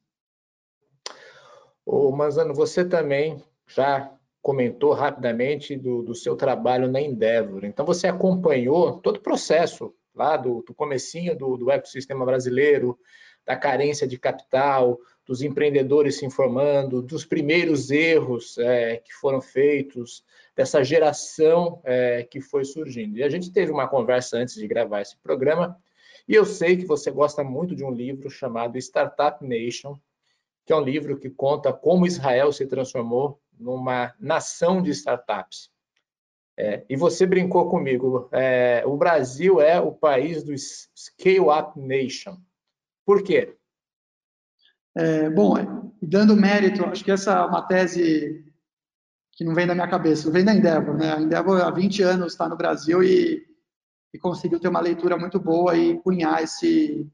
[1.85, 4.11] Ô, Manzano, você também já
[4.41, 7.65] comentou rapidamente do, do, seu trabalho na Endeavor.
[7.65, 12.99] Então, você acompanhou todo o processo lá do, do comecinho do, do ecossistema brasileiro,
[13.45, 20.23] da carência de capital, dos empreendedores se informando, dos primeiros erros é, que foram feitos,
[20.55, 23.19] dessa geração é, que foi surgindo.
[23.19, 25.77] E a gente teve uma conversa antes de gravar esse programa,
[26.27, 29.99] e eu sei que você gosta muito de um livro chamado Startup Nation,
[30.65, 35.71] que é um livro que conta como Israel se transformou numa nação de startups.
[36.57, 42.39] É, e você brincou comigo, é, o Brasil é o país do Scale Up Nation.
[43.05, 43.57] Por quê?
[44.97, 48.45] É, bom, dando mérito, acho que essa é uma tese
[49.33, 50.97] que não vem da minha cabeça, vem da Endeavor.
[50.97, 51.13] Né?
[51.13, 53.45] A Endeavor há 20 anos está no Brasil e,
[54.15, 57.05] e conseguiu ter uma leitura muito boa e cunhar esse,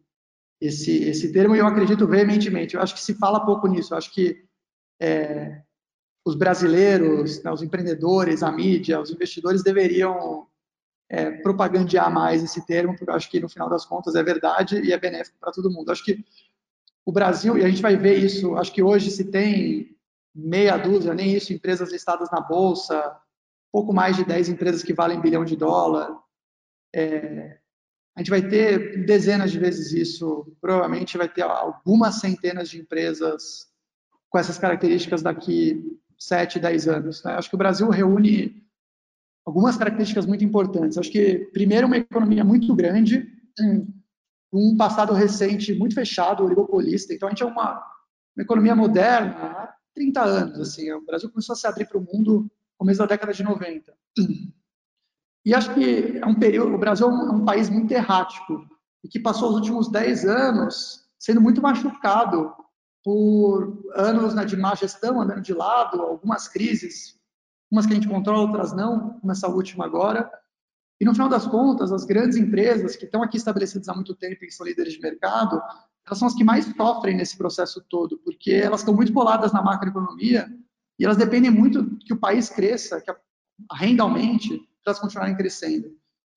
[0.61, 2.75] esse, esse termo, e eu acredito veementemente.
[2.75, 3.95] Eu acho que se fala pouco nisso.
[3.95, 4.45] Eu acho que
[5.01, 5.63] é,
[6.23, 10.47] os brasileiros, né, os empreendedores, a mídia, os investidores deveriam
[11.09, 14.83] é, propagandear mais esse termo, porque eu acho que no final das contas é verdade
[14.83, 15.91] e é benéfico para todo mundo.
[15.91, 16.23] Acho que
[17.07, 19.97] o Brasil, e a gente vai ver isso, acho que hoje se tem
[20.35, 23.17] meia dúzia, nem isso, empresas listadas na Bolsa,
[23.73, 26.15] pouco mais de 10 empresas que valem bilhão de dólar.
[26.95, 27.59] É,
[28.17, 33.69] a gente vai ter dezenas de vezes isso, provavelmente vai ter algumas centenas de empresas
[34.29, 37.25] com essas características daqui 7, 10 anos.
[37.25, 37.33] Né?
[37.33, 38.63] Acho que o Brasil reúne
[39.45, 40.99] algumas características muito importantes.
[40.99, 43.27] Acho que, primeiro, uma economia muito grande,
[44.53, 47.15] um passado recente muito fechado, oligopolista.
[47.15, 47.83] Então, a gente é uma,
[48.37, 50.61] uma economia moderna há 30 anos.
[50.61, 53.43] Assim, o Brasil começou a se abrir para o mundo no começo da década de
[53.43, 53.93] 90.
[55.45, 58.67] E acho que é um período, o Brasil é um, é país muito errático
[59.03, 62.55] e que passou os últimos 10 anos sendo muito machucado
[63.03, 67.21] por anos né, de má gestão, andando de lado, algumas crises
[67.71, 70.31] umas que a gente controla, outras não, como essa última agora.
[71.01, 74.45] E no final das contas, as grandes empresas que estão aqui estabelecidas há muito tempo
[74.45, 75.63] e são líderes de mercado,
[76.05, 79.63] elas são as que mais sofrem nesse processo todo, porque elas estão muito coladas na
[79.63, 80.49] macroeconomia
[80.99, 85.37] e elas dependem muito que o país cresça, que a renda aumente, para elas continuarem
[85.37, 85.91] crescendo.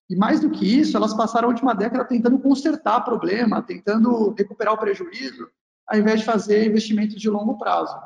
[0.08, 4.74] E mais do que isso, elas passaram a última década tentando consertar problema, tentando recuperar
[4.74, 5.48] o prejuízo,
[5.86, 7.96] ao invés de fazer investimentos de longo prazo.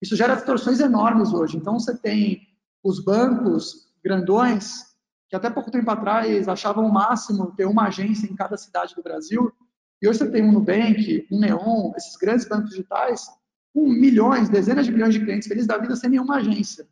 [0.00, 1.56] Isso gera distorções enormes hoje.
[1.56, 2.40] Então, você tem
[2.82, 4.94] os bancos grandões,
[5.28, 9.02] que até pouco tempo atrás achavam o máximo ter uma agência em cada cidade do
[9.02, 9.52] Brasil,
[10.00, 13.26] e hoje você tem um Nubank, um Neon, esses grandes bancos digitais,
[13.72, 16.86] com milhões, dezenas de milhões de clientes felizes da vida sem nenhuma agência.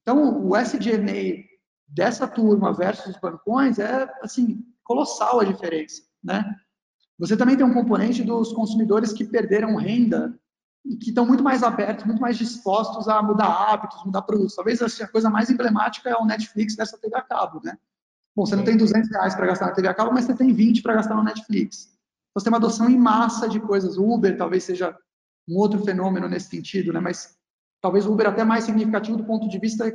[0.00, 1.53] Então, o SG&A
[1.94, 6.44] dessa turma versus os bancões é, assim, colossal a diferença, né?
[7.18, 10.36] Você também tem um componente dos consumidores que perderam renda
[10.84, 14.56] e que estão muito mais abertos, muito mais dispostos a mudar hábitos, mudar produtos.
[14.56, 17.78] Talvez assim, a coisa mais emblemática é o Netflix dessa TV a cabo, né?
[18.34, 20.52] Bom, você não tem 200 reais para gastar na TV a cabo, mas você tem
[20.52, 21.84] 20 para gastar no Netflix.
[21.84, 23.96] Então, você tem uma adoção em massa de coisas.
[23.96, 24.98] O Uber talvez seja
[25.48, 26.98] um outro fenômeno nesse sentido, né?
[26.98, 27.38] Mas
[27.80, 29.94] talvez o Uber até mais significativo do ponto de vista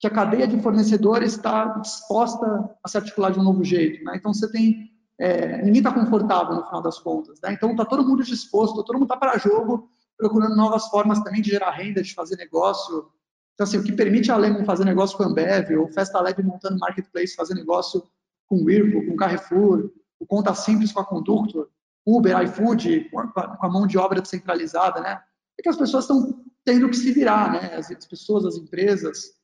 [0.00, 4.14] que a cadeia de fornecedores está disposta a se articular de um novo jeito, né?
[4.16, 4.90] Então, você tem...
[5.18, 7.52] É, ninguém está confortável no final das contas, né?
[7.52, 11.50] Então, está todo mundo disposto, todo mundo está para jogo procurando novas formas também de
[11.50, 13.08] gerar renda, de fazer negócio.
[13.54, 16.42] Então, assim, o que permite a Lemon fazer negócio com a Ambev, ou Festa Lab
[16.42, 18.02] montando marketplace, fazer negócio
[18.46, 21.68] com o Whirlpool, com o Carrefour, o Conta Simples com a Conductor,
[22.06, 25.20] Uber, iFood, com a mão de obra descentralizada, né?
[25.58, 27.76] É que as pessoas estão tendo que se virar, né?
[27.76, 29.39] As pessoas, as empresas.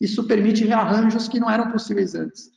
[0.00, 2.50] Isso permite rearranjos que não eram possíveis antes.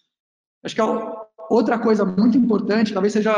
[0.64, 3.34] Acho que a outra coisa muito importante, talvez seja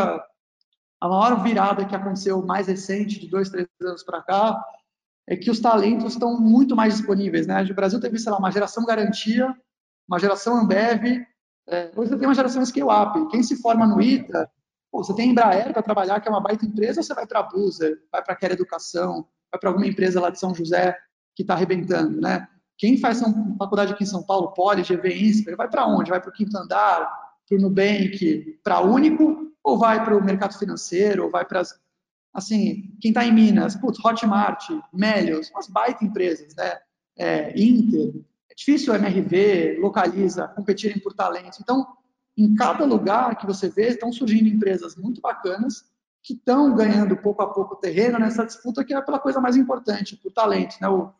[0.99, 4.63] a maior virada que aconteceu mais recente, de dois, três anos para cá,
[5.27, 7.63] é que os talentos estão muito mais disponíveis, né?
[7.63, 9.55] O Brasil teve, sei lá, uma geração garantia,
[10.07, 11.25] uma geração Ambev,
[11.67, 13.29] é, hoje você tem uma geração scale-up.
[13.29, 14.49] Quem se forma no ITA,
[14.91, 17.39] pô, você tem Embraer para trabalhar, que é uma baita empresa, ou você vai para
[17.39, 20.97] a Busa, vai para a Quer Educação, vai para alguma empresa lá de São José
[21.35, 22.47] que está arrebentando, né?
[22.77, 23.21] Quem faz
[23.57, 26.09] faculdade aqui em São Paulo, Poli, GV, INSPER, vai para onde?
[26.09, 27.09] Vai para o quinto andar,
[27.47, 31.79] para o Nubank, para Único, ou vai para o mercado financeiro, ou vai para as...
[32.33, 36.79] Assim, quem está em Minas, putz, Hotmart, Melios, umas baita empresas, né?
[37.15, 38.11] É, Inter,
[38.49, 41.59] é difícil o MRV, Localiza, competirem por talentos.
[41.59, 41.87] Então,
[42.35, 45.85] em cada lugar que você vê, estão surgindo empresas muito bacanas
[46.23, 50.15] que estão ganhando pouco a pouco terreno nessa disputa que é pela coisa mais importante,
[50.15, 50.75] por talento.
[50.81, 50.87] Né?
[50.87, 51.11] O,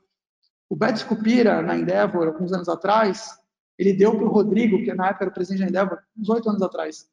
[0.73, 3.29] o Betis Cupira, na Endeavor, alguns anos atrás,
[3.77, 6.49] ele deu para o Rodrigo, que na época era o presidente da Endeavor, uns oito
[6.49, 7.07] anos atrás,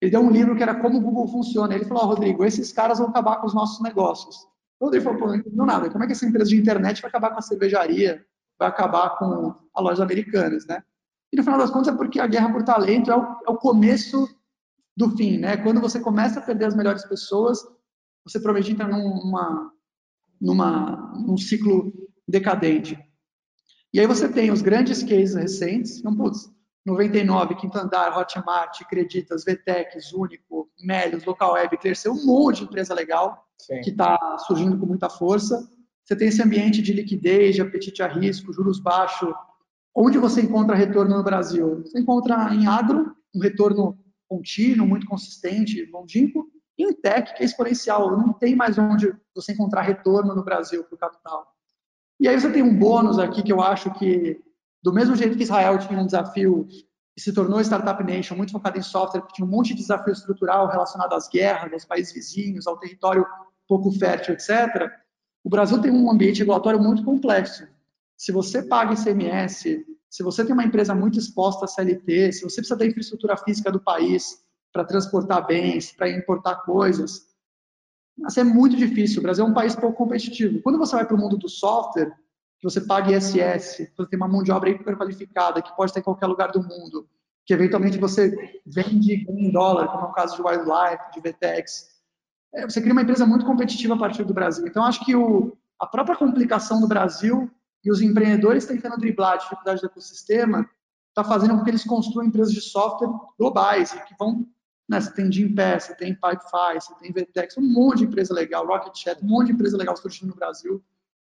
[0.00, 1.76] ele deu um livro que era Como o Google Funciona.
[1.76, 4.34] Ele falou, oh, Rodrigo, esses caras vão acabar com os nossos negócios.
[4.80, 5.88] O Rodrigo falou, pô, não entendeu nada.
[5.88, 8.26] Como é que essa empresa de internet vai acabar com a cervejaria,
[8.58, 10.82] vai acabar com as lojas americanas, né?
[11.32, 13.56] E no final das contas é porque a guerra por talento é o, é o
[13.56, 14.28] começo
[14.96, 15.56] do fim, né?
[15.58, 17.64] Quando você começa a perder as melhores pessoas,
[18.26, 19.72] você provavelmente entra numa,
[20.40, 21.92] numa, num ciclo
[22.26, 22.98] decadente.
[23.92, 26.50] E aí você tem os grandes cases recentes, então, putz,
[26.84, 32.92] 99, Quinto Andar, Hotmart, Creditas, VTEX, Único, Melios, Local Web, cresceu um monte de empresa
[32.92, 33.80] legal Sim.
[33.80, 35.66] que está surgindo com muita força.
[36.04, 39.32] Você tem esse ambiente de liquidez, de apetite a risco, juros baixos.
[39.94, 41.80] Onde você encontra retorno no Brasil?
[41.82, 47.46] Você encontra em agro, um retorno contínuo, muito consistente, longínquo, e em tech, que é
[47.46, 48.14] exponencial.
[48.18, 51.53] Não tem mais onde você encontrar retorno no Brasil para o capital.
[52.20, 54.40] E aí você tem um bônus aqui que eu acho que,
[54.82, 56.66] do mesmo jeito que Israel tinha um desafio
[57.16, 60.12] e se tornou Startup Nation, muito focado em software, que tinha um monte de desafio
[60.12, 63.24] estrutural relacionado às guerras, aos países vizinhos, ao território
[63.68, 64.90] pouco fértil, etc.,
[65.42, 67.68] o Brasil tem um ambiente regulatório muito complexo.
[68.16, 72.56] Se você paga ICMS, se você tem uma empresa muito exposta a CLT, se você
[72.56, 77.26] precisa da infraestrutura física do país para transportar bens, para importar coisas,
[78.24, 79.20] assim, é muito difícil.
[79.20, 80.60] O Brasil é um país pouco competitivo.
[80.62, 82.12] Quando você vai para o mundo do software,
[82.58, 86.00] que você paga ISS, você tem uma mão de obra hiper qualificada, que pode estar
[86.00, 87.08] em qualquer lugar do mundo,
[87.44, 91.94] que eventualmente você vende em dólar, como é o caso de Wildlife, de VTEX,
[92.54, 94.66] é, você cria uma empresa muito competitiva a partir do Brasil.
[94.66, 97.50] Então, acho que o, a própria complicação do Brasil
[97.84, 100.68] e os empreendedores tentando driblar a dificuldade do ecossistema
[101.08, 104.46] está fazendo com que eles construam empresas de software globais e que vão
[104.88, 108.66] né, você tem Gimpass, você tem Pipefy, você tem Vtex, um monte de empresa legal,
[108.66, 110.82] Rocket Chat, um monte de empresa legal surgindo no Brasil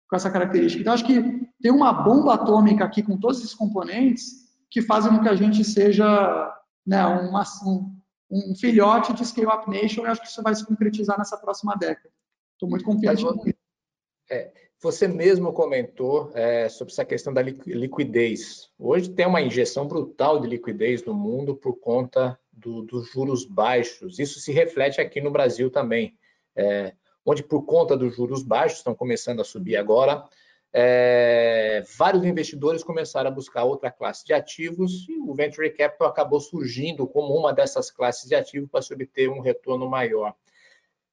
[0.08, 0.80] com essa característica.
[0.80, 1.22] Então, acho que
[1.60, 5.64] tem uma bomba atômica aqui com todos esses componentes que fazem com que a gente
[5.64, 6.54] seja
[6.86, 7.94] né, uma, um,
[8.30, 11.74] um filhote de Scale Up Nation e acho que isso vai se concretizar nessa próxima
[11.76, 12.10] década.
[12.54, 13.58] Estou muito confiante com isso.
[14.30, 18.70] É, você mesmo comentou é, sobre essa questão da liquidez.
[18.78, 24.18] Hoje tem uma injeção brutal de liquidez no mundo por conta do, dos juros baixos.
[24.18, 26.16] Isso se reflete aqui no Brasil também,
[26.54, 30.28] é, onde por conta dos juros baixos estão começando a subir agora
[30.72, 36.40] é, vários investidores começaram a buscar outra classe de ativos e o Venture Capital acabou
[36.40, 40.34] surgindo como uma dessas classes de ativos para se obter um retorno maior.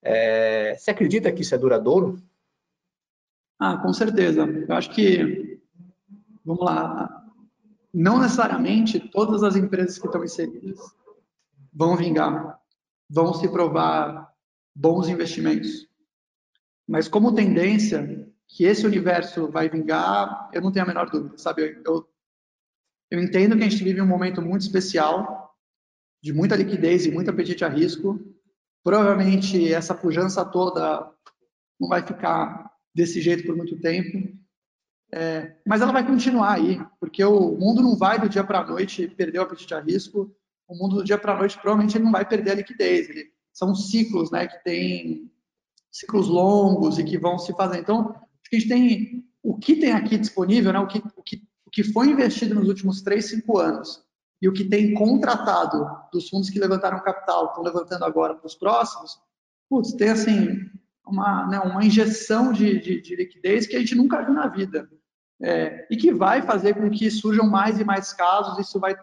[0.01, 2.21] É, você acredita que isso é duradouro?
[3.59, 4.43] Ah, com certeza.
[4.43, 5.59] Eu acho que,
[6.45, 7.25] vamos lá,
[7.93, 10.79] não necessariamente todas as empresas que estão inseridas
[11.73, 12.59] vão vingar,
[13.09, 14.31] vão se provar
[14.75, 15.87] bons investimentos.
[16.87, 21.81] Mas como tendência, que esse universo vai vingar, eu não tenho a menor dúvida, sabe?
[21.85, 22.07] Eu,
[23.11, 25.55] eu entendo que a gente vive um momento muito especial,
[26.21, 28.19] de muita liquidez e muito apetite a risco.
[28.83, 31.11] Provavelmente essa pujança toda
[31.79, 34.39] não vai ficar desse jeito por muito tempo,
[35.11, 38.65] é, mas ela vai continuar aí, porque o mundo não vai do dia para a
[38.65, 40.35] noite perder o apetite a risco.
[40.69, 43.09] O mundo do dia para a noite provavelmente ele não vai perder a liquidez.
[43.09, 45.29] Ele, são ciclos, né, que tem
[45.91, 47.79] ciclos longos e que vão se fazer.
[47.79, 51.23] Então, Acho que a gente tem o que tem aqui disponível, né, o, que, o,
[51.23, 54.03] que, o que foi investido nos últimos 3, 5 anos
[54.41, 58.55] e o que tem contratado dos fundos que levantaram capital, estão levantando agora para os
[58.55, 59.19] próximos,
[59.69, 60.65] putz, tem assim,
[61.05, 64.89] uma, né, uma injeção de, de, de, liquidez que a gente nunca viu na vida.
[65.41, 68.93] É, e que vai fazer com que surjam mais e mais casos, isso vai,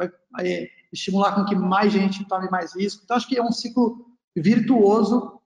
[0.00, 3.02] vai, vai estimular com que mais gente tome mais risco.
[3.04, 5.40] Então, acho que é um ciclo virtuoso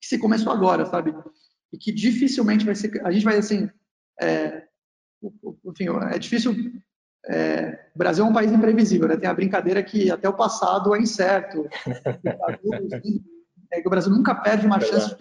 [0.00, 1.14] que se começou agora, sabe?
[1.72, 3.04] E que dificilmente vai ser.
[3.04, 3.68] A gente vai, assim.
[4.20, 4.64] É,
[5.64, 6.54] enfim, é difícil.
[7.28, 9.16] É, o Brasil é um país imprevisível, né?
[9.16, 11.68] Tem a brincadeira que até o passado é incerto.
[13.72, 15.16] é que o Brasil nunca perde uma chance de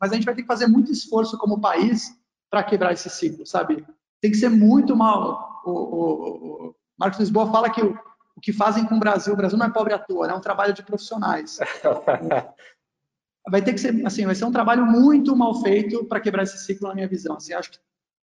[0.00, 2.16] mas a gente vai ter que fazer muito esforço como país
[2.50, 3.84] para quebrar esse ciclo, sabe?
[4.20, 5.60] Tem que ser muito mal.
[5.64, 7.98] O, o, o Marcos Lisboa fala que o,
[8.40, 10.32] o, que fazem com o Brasil, o Brasil não é pobre à toa, né?
[10.32, 11.58] é um trabalho de profissionais.
[13.48, 16.58] vai ter que ser, assim, vai ser um trabalho muito mal feito para quebrar esse
[16.58, 17.36] ciclo na minha visão.
[17.36, 17.78] Assim, acho que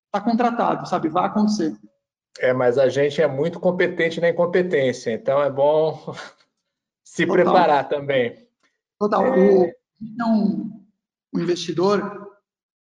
[0.05, 1.09] está contratado, sabe?
[1.09, 1.75] Vai acontecer.
[2.39, 6.13] É, mas a gente é muito competente na incompetência, então é bom
[7.05, 7.43] se Total.
[7.43, 8.47] preparar também.
[8.99, 9.25] Total.
[9.25, 9.29] É...
[9.29, 10.71] O, então,
[11.33, 12.27] um investidor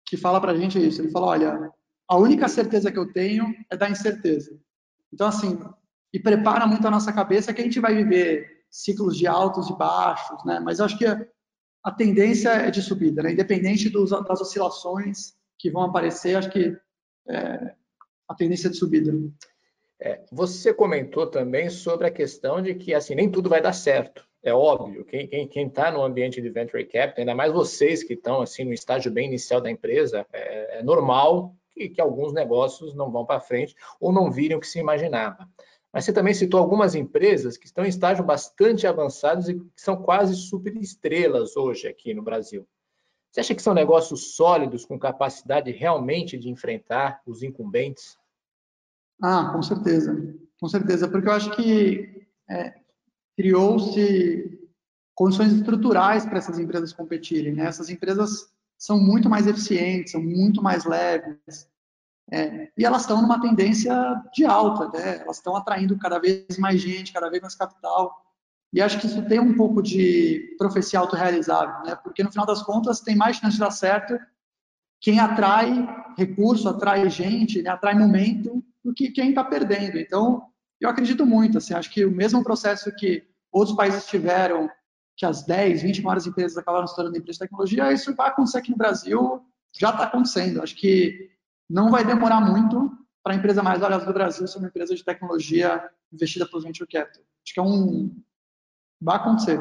[0.06, 1.02] que fala para a gente isso.
[1.02, 1.72] Ele fala, olha,
[2.08, 4.58] a única certeza que eu tenho é da incerteza.
[5.12, 5.58] Então, assim,
[6.12, 9.76] e prepara muito a nossa cabeça que a gente vai viver ciclos de altos e
[9.76, 10.60] baixos, né?
[10.60, 11.26] Mas eu acho que a,
[11.84, 13.32] a tendência é de subida, né?
[13.32, 16.76] Independente dos, das oscilações que vão aparecer, acho que
[17.28, 17.74] é,
[18.28, 19.12] a tendência é de subida.
[20.00, 24.28] É, você comentou também sobre a questão de que assim nem tudo vai dar certo
[24.42, 28.64] é óbvio, quem está no ambiente de venture capital, ainda mais vocês que estão assim
[28.64, 33.26] no estágio bem inicial da empresa, é, é normal que, que, alguns negócios não vão
[33.26, 35.48] para frente ou não virem o que se imaginava.
[35.98, 40.00] Mas você também citou algumas empresas que estão em estágio bastante avançados e que são
[40.00, 42.64] quase super estrelas hoje aqui no Brasil.
[43.32, 48.16] Você acha que são negócios sólidos com capacidade realmente de enfrentar os incumbentes?
[49.20, 50.16] Ah, com certeza,
[50.60, 52.74] com certeza, porque eu acho que é,
[53.36, 54.70] criou-se
[55.16, 57.54] condições estruturais para essas empresas competirem.
[57.54, 57.66] Né?
[57.66, 61.68] Essas empresas são muito mais eficientes, são muito mais leves,
[62.30, 63.94] é, e elas estão numa tendência
[64.34, 65.20] de alta, né?
[65.22, 68.14] elas estão atraindo cada vez mais gente, cada vez mais capital.
[68.72, 71.96] E acho que isso tem um pouco de profecia autorrealizável, né?
[71.96, 74.18] porque no final das contas tem mais chance de dar certo
[75.00, 77.70] quem atrai recurso, atrai gente, né?
[77.70, 79.98] atrai momento, do que quem está perdendo.
[79.98, 80.42] Então,
[80.80, 84.68] eu acredito muito, assim, acho que o mesmo processo que outros países tiveram,
[85.16, 88.58] que as 10, 20 maiores empresas acabaram se tornando empresas de tecnologia, isso vai acontecer
[88.58, 89.42] aqui no Brasil,
[89.78, 90.62] já está acontecendo.
[90.62, 91.30] Acho que
[91.68, 92.90] não vai demorar muito
[93.22, 96.88] para a empresa mais valiosa do Brasil ser uma empresa de tecnologia investida por venture
[96.88, 97.22] capital.
[97.44, 98.10] Acho que é um
[99.00, 99.60] vai acontecer.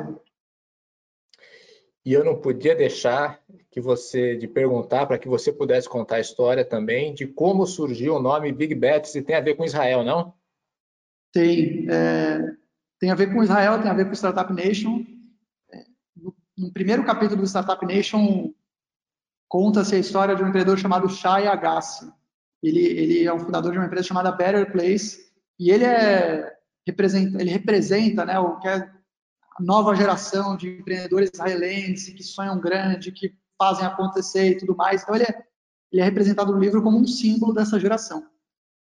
[2.05, 6.21] E eu não podia deixar que você de perguntar para que você pudesse contar a
[6.21, 10.03] história também de como surgiu o nome Big Bets e tem a ver com Israel,
[10.03, 10.33] não?
[11.33, 12.39] Tem, é,
[12.97, 15.05] tem a ver com Israel, tem a ver com Startup Nation.
[16.15, 18.53] No, no primeiro capítulo do Startup Nation,
[19.47, 22.11] conta-se a história de um empreendedor chamado Shai Agassi.
[22.61, 25.19] Ele, ele é um fundador de uma empresa chamada Better Place
[25.59, 28.91] e ele é representa, ele representa, né, o que é a
[29.59, 35.03] nova geração de empreendedores israelenses que sonham grande, que fazem acontecer e tudo mais.
[35.03, 35.43] Então ele é,
[35.91, 38.25] ele é representado no livro como um símbolo dessa geração.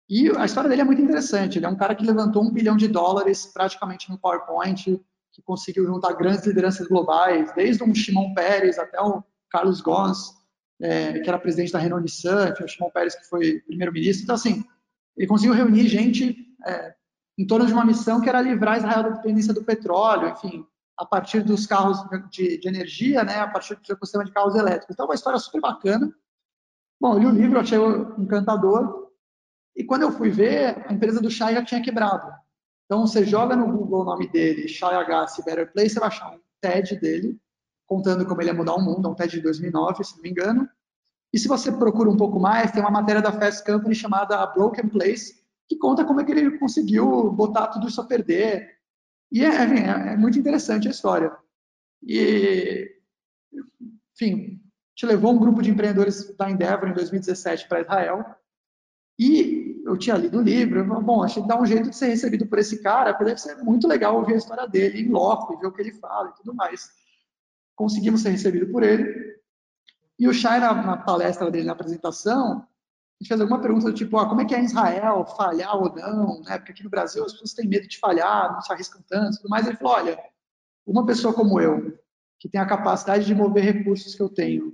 [0.09, 1.59] E a história dele é muito interessante.
[1.59, 5.00] Ele é um cara que levantou um bilhão de dólares praticamente no PowerPoint,
[5.32, 10.34] que conseguiu juntar grandes lideranças globais, desde um Shimon Peres até o Carlos Gons,
[10.83, 14.24] é, que era presidente da Renault Nissan, o Shimon Peres que foi primeiro-ministro.
[14.24, 14.64] Então, assim,
[15.16, 16.95] ele conseguiu reunir gente é,
[17.39, 20.66] em torno de uma missão que era livrar Israel da dependência do petróleo, enfim,
[20.99, 21.99] a partir dos carros
[22.30, 24.95] de, de energia, né, a partir do ecossistema de carros elétricos.
[24.95, 26.12] Então, é uma história super bacana.
[27.01, 27.78] Bom, eu li o livro, achei
[28.18, 29.11] encantador,
[29.76, 32.30] e quando eu fui ver, a empresa do Shai já tinha quebrado.
[32.85, 36.33] Então, você joga no Google o nome dele, Shai Agassi Better Place, você vai achar
[36.33, 37.41] um TED dele,
[37.93, 40.30] contando como ele ia mudar o mundo, é um TED de 2009, se não me
[40.30, 40.66] engano.
[41.30, 44.88] E se você procura um pouco mais, tem uma matéria da Fast Company chamada Broken
[44.88, 48.78] Place, que conta como é que ele conseguiu botar tudo isso a perder.
[49.30, 51.36] E é, é, é muito interessante a história.
[52.03, 52.90] E,
[54.14, 54.59] enfim,
[54.95, 58.24] te levou um grupo de empreendedores da Endeavor em 2017 para Israel,
[59.18, 62.47] e eu tinha lido o livro, bom, achei que dá um jeito de ser recebido
[62.47, 65.66] por esse cara, porque deve ser muito legal ouvir a história dele em loco ver
[65.66, 66.90] o que ele fala e tudo mais.
[67.83, 69.41] Conseguimos ser recebidos por ele.
[70.16, 72.64] E o Shai, na, na, palestra dele, na apresentação, a
[73.18, 75.93] gente fez alguma pergunta do tipo, ah, como é que é em Israel, falhar ou
[75.93, 76.59] não, né?
[76.59, 79.49] Porque aqui no Brasil as pessoas têm medo de falhar, não se arriscam tanto, tudo
[79.49, 79.66] mais.
[79.66, 80.16] Ele falou, olha,
[80.87, 81.99] uma pessoa como eu,
[82.39, 84.72] que tem a capacidade de mover recursos que eu tenho,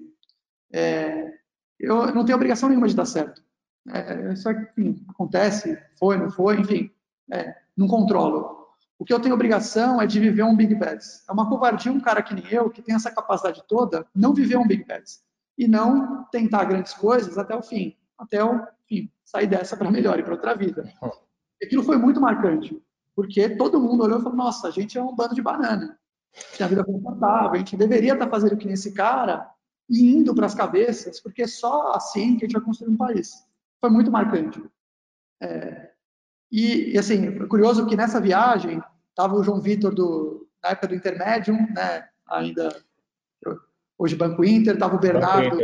[0.71, 1.33] é,
[1.81, 3.43] eu não tenho obrigação nenhuma de dar certo.
[3.89, 6.91] É, isso enfim, acontece, foi, não foi, enfim,
[7.33, 8.68] é, não controlo.
[8.99, 11.25] O que eu tenho obrigação é de viver um Big Bets.
[11.29, 14.57] É uma covardia um cara que nem eu, que tem essa capacidade toda, não viver
[14.57, 15.23] um Big Bets.
[15.57, 20.19] e não tentar grandes coisas até o fim, até o fim, sair dessa para melhor
[20.19, 20.89] e para outra vida.
[21.63, 22.81] Aquilo foi muito marcante,
[23.15, 25.99] porque todo mundo olhou e falou: nossa, a gente é um bando de banana,
[26.57, 29.51] tem a vida confortável, a gente deveria estar tá fazendo que nesse cara
[29.89, 32.97] e indo para as cabeças, porque é só assim que a gente vai construir um
[32.97, 33.45] país.
[33.81, 34.63] Foi muito marcante.
[35.41, 35.88] É,
[36.51, 40.89] e, e, assim, é curioso que nessa viagem estava o João Vitor do na época
[40.89, 42.09] do Intermédium, né?
[42.29, 42.69] Ainda
[43.99, 45.59] hoje Banco Inter, estava o Bernardo,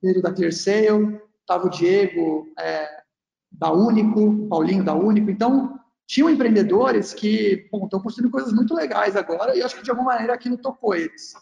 [0.00, 3.02] filho da Clearsale, estava o Diego é,
[3.50, 5.30] da Único, Paulinho da Único.
[5.30, 10.12] Então, tinham empreendedores que estão construindo coisas muito legais agora e acho que de alguma
[10.12, 11.32] maneira aquilo tocou eles.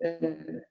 [0.00, 0.64] É,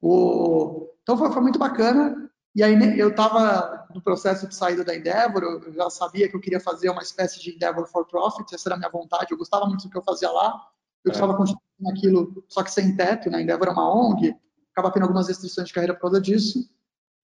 [0.00, 2.30] o, então foi, foi, muito bacana.
[2.58, 6.34] E aí né, eu estava no processo de saída da Endeavor, eu já sabia que
[6.34, 9.38] eu queria fazer uma espécie de Endeavor for Profit, essa era a minha vontade, eu
[9.38, 10.60] gostava muito do que eu fazia lá,
[11.04, 11.36] eu estava é.
[11.36, 13.42] continuando aquilo, só que sem teto, né?
[13.42, 14.34] Endeavor é uma ONG,
[14.72, 16.68] acaba tendo algumas restrições de carreira por causa disso,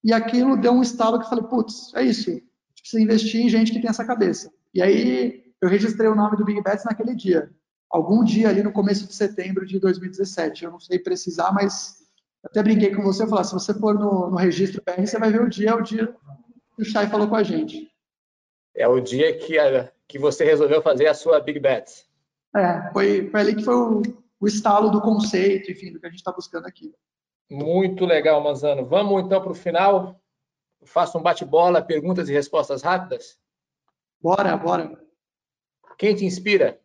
[0.01, 2.45] e aquilo deu um estalo que eu falei, putz, é isso, a gente
[2.79, 4.49] precisa investir em gente que tem essa cabeça.
[4.73, 7.53] E aí eu registrei o nome do Big Bets naquele dia,
[7.89, 12.04] algum dia ali no começo de setembro de 2017, eu não sei precisar, mas
[12.45, 15.17] até brinquei com você, eu falei, ah, se você for no, no registro PR, você
[15.17, 16.15] vai ver o dia, é o dia
[16.75, 17.91] que o Chay falou com a gente.
[18.75, 22.05] É o dia que, a, que você resolveu fazer a sua Big Bet.
[22.55, 24.01] É, foi, foi ali que foi o,
[24.39, 26.93] o estalo do conceito, enfim, do que a gente está buscando aqui.
[27.49, 28.85] Muito legal, Manzano.
[28.85, 30.19] Vamos então para o final.
[30.83, 33.39] Faça um bate-bola, perguntas e respostas rápidas?
[34.21, 34.99] Bora, bora.
[35.97, 36.79] Quem te inspira?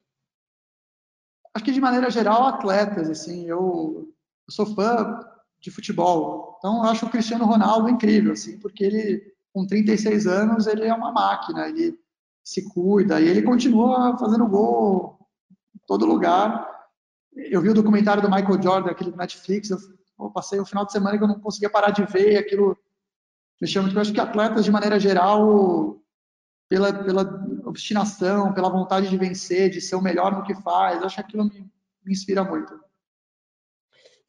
[1.52, 4.08] Acho que de maneira geral, atletas, assim, eu,
[4.46, 5.20] eu sou fã
[5.60, 6.56] de futebol.
[6.58, 10.94] Então, eu acho o Cristiano Ronaldo incrível, assim, porque ele, com 36 anos, ele é
[10.94, 11.98] uma máquina, ele
[12.42, 15.18] se cuida e ele continua fazendo gol
[15.74, 16.66] em todo lugar.
[17.34, 19.78] Eu vi o documentário do Michael Jordan, aquele do Netflix, eu,
[20.30, 22.76] passei o final de semana que eu não conseguia parar de ver, aquilo
[23.60, 23.94] me muito.
[23.94, 26.00] Eu acho que atletas, de maneira geral,
[26.68, 27.22] pela, pela
[27.64, 31.20] obstinação, pela vontade de vencer, de ser o melhor no que faz, eu acho que
[31.20, 31.70] aquilo me,
[32.04, 32.78] me inspira muito.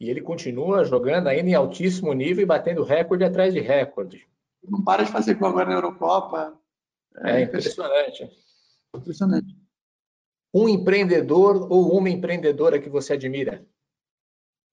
[0.01, 4.27] E ele continua jogando ainda em altíssimo nível e batendo recorde atrás de recorde.
[4.67, 6.59] Não para de fazer gol agora na Eurocopa.
[7.17, 8.27] É, é impressionante.
[8.95, 9.55] Impressionante.
[10.51, 13.63] Um empreendedor ou uma empreendedora que você admira?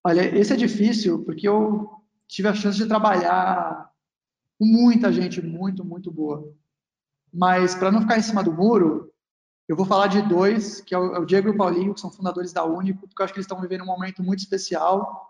[0.03, 1.91] Olha, esse é difícil porque eu
[2.27, 3.93] tive a chance de trabalhar
[4.59, 6.51] com muita gente muito, muito boa.
[7.31, 9.08] Mas para não ficar em cima do muro,
[9.69, 12.11] eu vou falar de dois, que é o, é Diego e o Paulinho, que são
[12.11, 15.29] fundadores da Único, porque eu acho que eles estão vivendo um momento muito especial.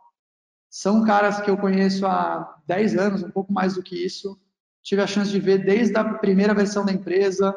[0.71, 4.39] São caras que eu conheço há 10 anos, um pouco mais do que isso.
[4.83, 7.55] Tive a chance de ver desde a primeira versão da empresa,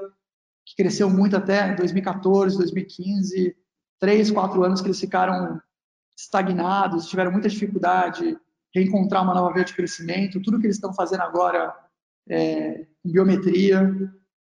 [0.65, 3.55] que cresceu muito até 2014, 2015,
[3.99, 5.61] três, quatro anos que eles ficaram
[6.17, 8.37] estagnados, tiveram muita dificuldade
[8.73, 10.41] reencontrar uma nova via de crescimento.
[10.41, 11.75] Tudo que eles estão fazendo agora
[12.27, 13.93] é, em biometria,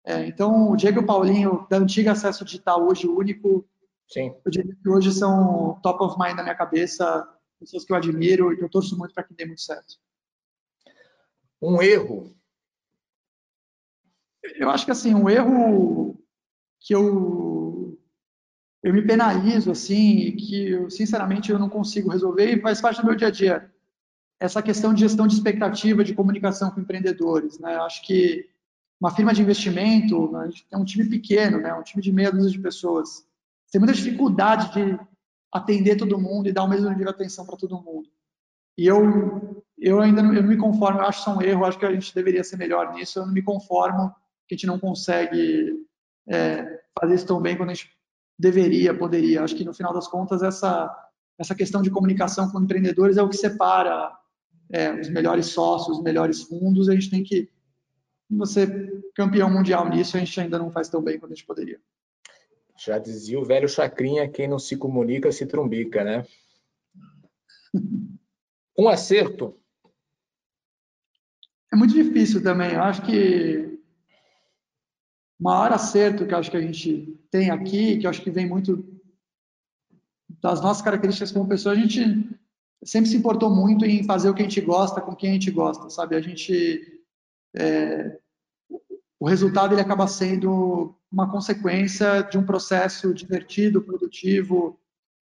[0.06, 3.68] é, então, o Diego e o Paulinho, da antiga Acesso Digital, hoje único,
[4.08, 4.34] Sim.
[4.44, 7.28] eu diria que hoje são top of mind na minha cabeça,
[7.60, 9.96] pessoas que eu admiro e que eu torço muito para que dê muito certo.
[11.62, 12.34] Um erro?
[14.56, 16.18] Eu acho que, assim, um erro
[16.80, 18.00] que eu,
[18.82, 23.08] eu me penalizo, assim, que, eu, sinceramente, eu não consigo resolver e faz parte do
[23.08, 23.74] meu dia a dia.
[24.40, 27.76] Essa questão de gestão de expectativa, de comunicação com empreendedores, né?
[27.76, 28.50] Eu acho que
[29.00, 32.32] uma firma de investimento, a gente tem um time pequeno, né, um time de meia
[32.32, 33.26] dúzia de pessoas.
[33.72, 35.00] Tem muita dificuldade de
[35.52, 38.10] atender todo mundo e dar o mesmo nível de atenção para todo mundo.
[38.78, 41.80] E eu, eu ainda não, eu me conformo, eu acho que é um erro, acho
[41.80, 44.14] que a gente deveria ser melhor nisso, eu não me conformo
[44.48, 45.86] que a gente não consegue
[46.28, 47.92] é, fazer isso tão bem quando a gente
[48.38, 49.44] deveria, poderia.
[49.44, 50.94] Acho que no final das contas essa
[51.40, 54.12] essa questão de comunicação com empreendedores é o que separa
[54.70, 56.90] é, os melhores sócios, os melhores fundos.
[56.90, 57.50] A gente tem que
[58.30, 58.68] você
[59.16, 61.80] campeão mundial nisso, a gente ainda não faz tão bem quanto a gente poderia.
[62.78, 66.26] Já dizia o velho Chacrinha, quem não se comunica se trumbica, né?
[68.78, 69.60] Um acerto.
[71.74, 72.72] É muito difícil também.
[72.72, 73.78] Eu acho que
[75.38, 78.88] o maior acerto que acho que a gente tem aqui, que acho que vem muito
[80.42, 82.02] das nossas características como pessoa, a gente
[82.84, 85.52] sempre se importou muito em fazer o que a gente gosta com quem a gente
[85.52, 86.16] gosta, sabe?
[86.16, 86.99] A gente
[87.56, 88.18] é,
[89.20, 94.80] o resultado ele acaba sendo uma consequência de um processo divertido, produtivo,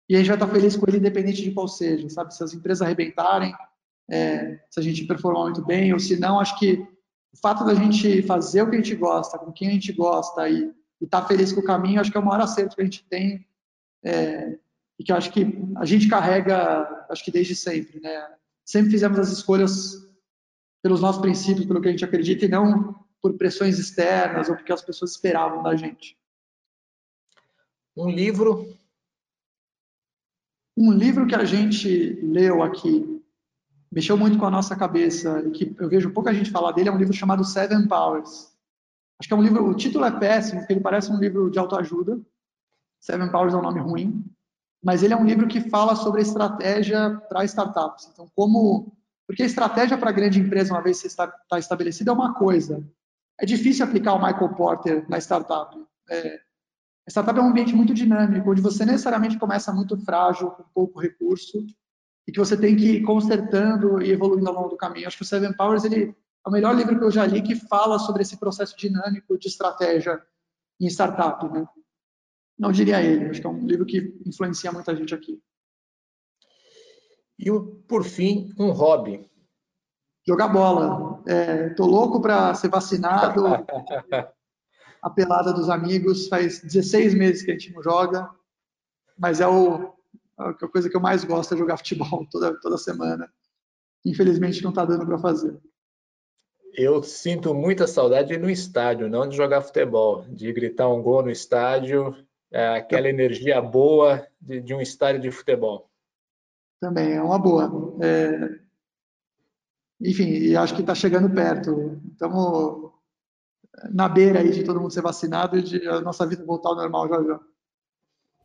[0.10, 2.36] e a gente vai estar feliz com ele independente de qual seja, sabe?
[2.36, 3.56] Se as empresas arrebentarem,
[4.10, 6.88] é, se a gente performar muito bem, ou se não, acho que
[7.34, 10.48] o fato da gente fazer o que a gente gosta, com quem a gente gosta
[10.48, 10.72] e
[11.02, 13.06] estar tá feliz com o caminho, acho que é o maior acerto que a gente
[13.10, 13.46] tem
[14.04, 14.58] é,
[15.00, 18.28] e que acho que a gente carrega, acho que desde sempre, né?
[18.64, 20.05] Sempre fizemos as escolhas
[20.86, 24.72] pelos nossos princípios, pelo que a gente acredita e não por pressões externas ou porque
[24.72, 26.16] as pessoas esperavam da gente.
[27.98, 28.72] Um livro.
[30.78, 33.20] Um livro que a gente leu aqui,
[33.92, 36.92] mexeu muito com a nossa cabeça e que eu vejo pouca gente falar dele, é
[36.92, 38.56] um livro chamado Seven Powers.
[39.20, 41.58] Acho que é um livro, o título é péssimo, porque ele parece um livro de
[41.58, 42.22] autoajuda.
[43.00, 44.24] Seven Powers é um nome ruim,
[44.84, 48.08] mas ele é um livro que fala sobre estratégia para startups.
[48.14, 48.95] Então, como.
[49.28, 52.84] Porque a estratégia para grande empresa, uma vez que está, está estabelecida, é uma coisa.
[53.40, 55.76] É difícil aplicar o Michael Porter na startup.
[56.10, 56.40] É,
[57.08, 61.00] a startup é um ambiente muito dinâmico, onde você necessariamente começa muito frágil, com pouco
[61.00, 61.66] recurso,
[62.28, 65.08] e que você tem que ir consertando e evoluindo ao longo do caminho.
[65.08, 66.16] Acho que o Seven Powers ele
[66.46, 69.48] é o melhor livro que eu já li que fala sobre esse processo dinâmico de
[69.48, 70.22] estratégia
[70.80, 71.48] em startup.
[71.50, 71.68] Né?
[72.58, 75.42] Não diria ele, acho que é um livro que influencia muita gente aqui.
[77.38, 77.52] E,
[77.88, 79.30] por fim, um hobby.
[80.28, 81.22] Jogar bola.
[81.28, 83.44] É, tô louco para ser vacinado.
[85.02, 86.28] a pelada dos amigos.
[86.28, 88.30] Faz 16 meses que a gente não joga,
[89.18, 89.94] mas é o,
[90.38, 93.32] a coisa que eu mais gosto é jogar futebol toda, toda semana.
[94.06, 95.60] Infelizmente não está dando para fazer.
[96.74, 101.32] Eu sinto muita saudade no estádio, não de jogar futebol, de gritar um gol no
[101.32, 102.16] estádio
[102.52, 105.90] é, aquela energia boa de, de, um estádio de futebol.
[106.80, 107.96] Também é uma boa.
[108.02, 108.60] É,
[110.02, 112.02] enfim, e acho que está chegando perto.
[112.12, 112.92] Estamos
[113.92, 116.76] na beira aí de todo mundo ser vacinado e de a nossa vida voltar ao
[116.76, 117.40] normal já já.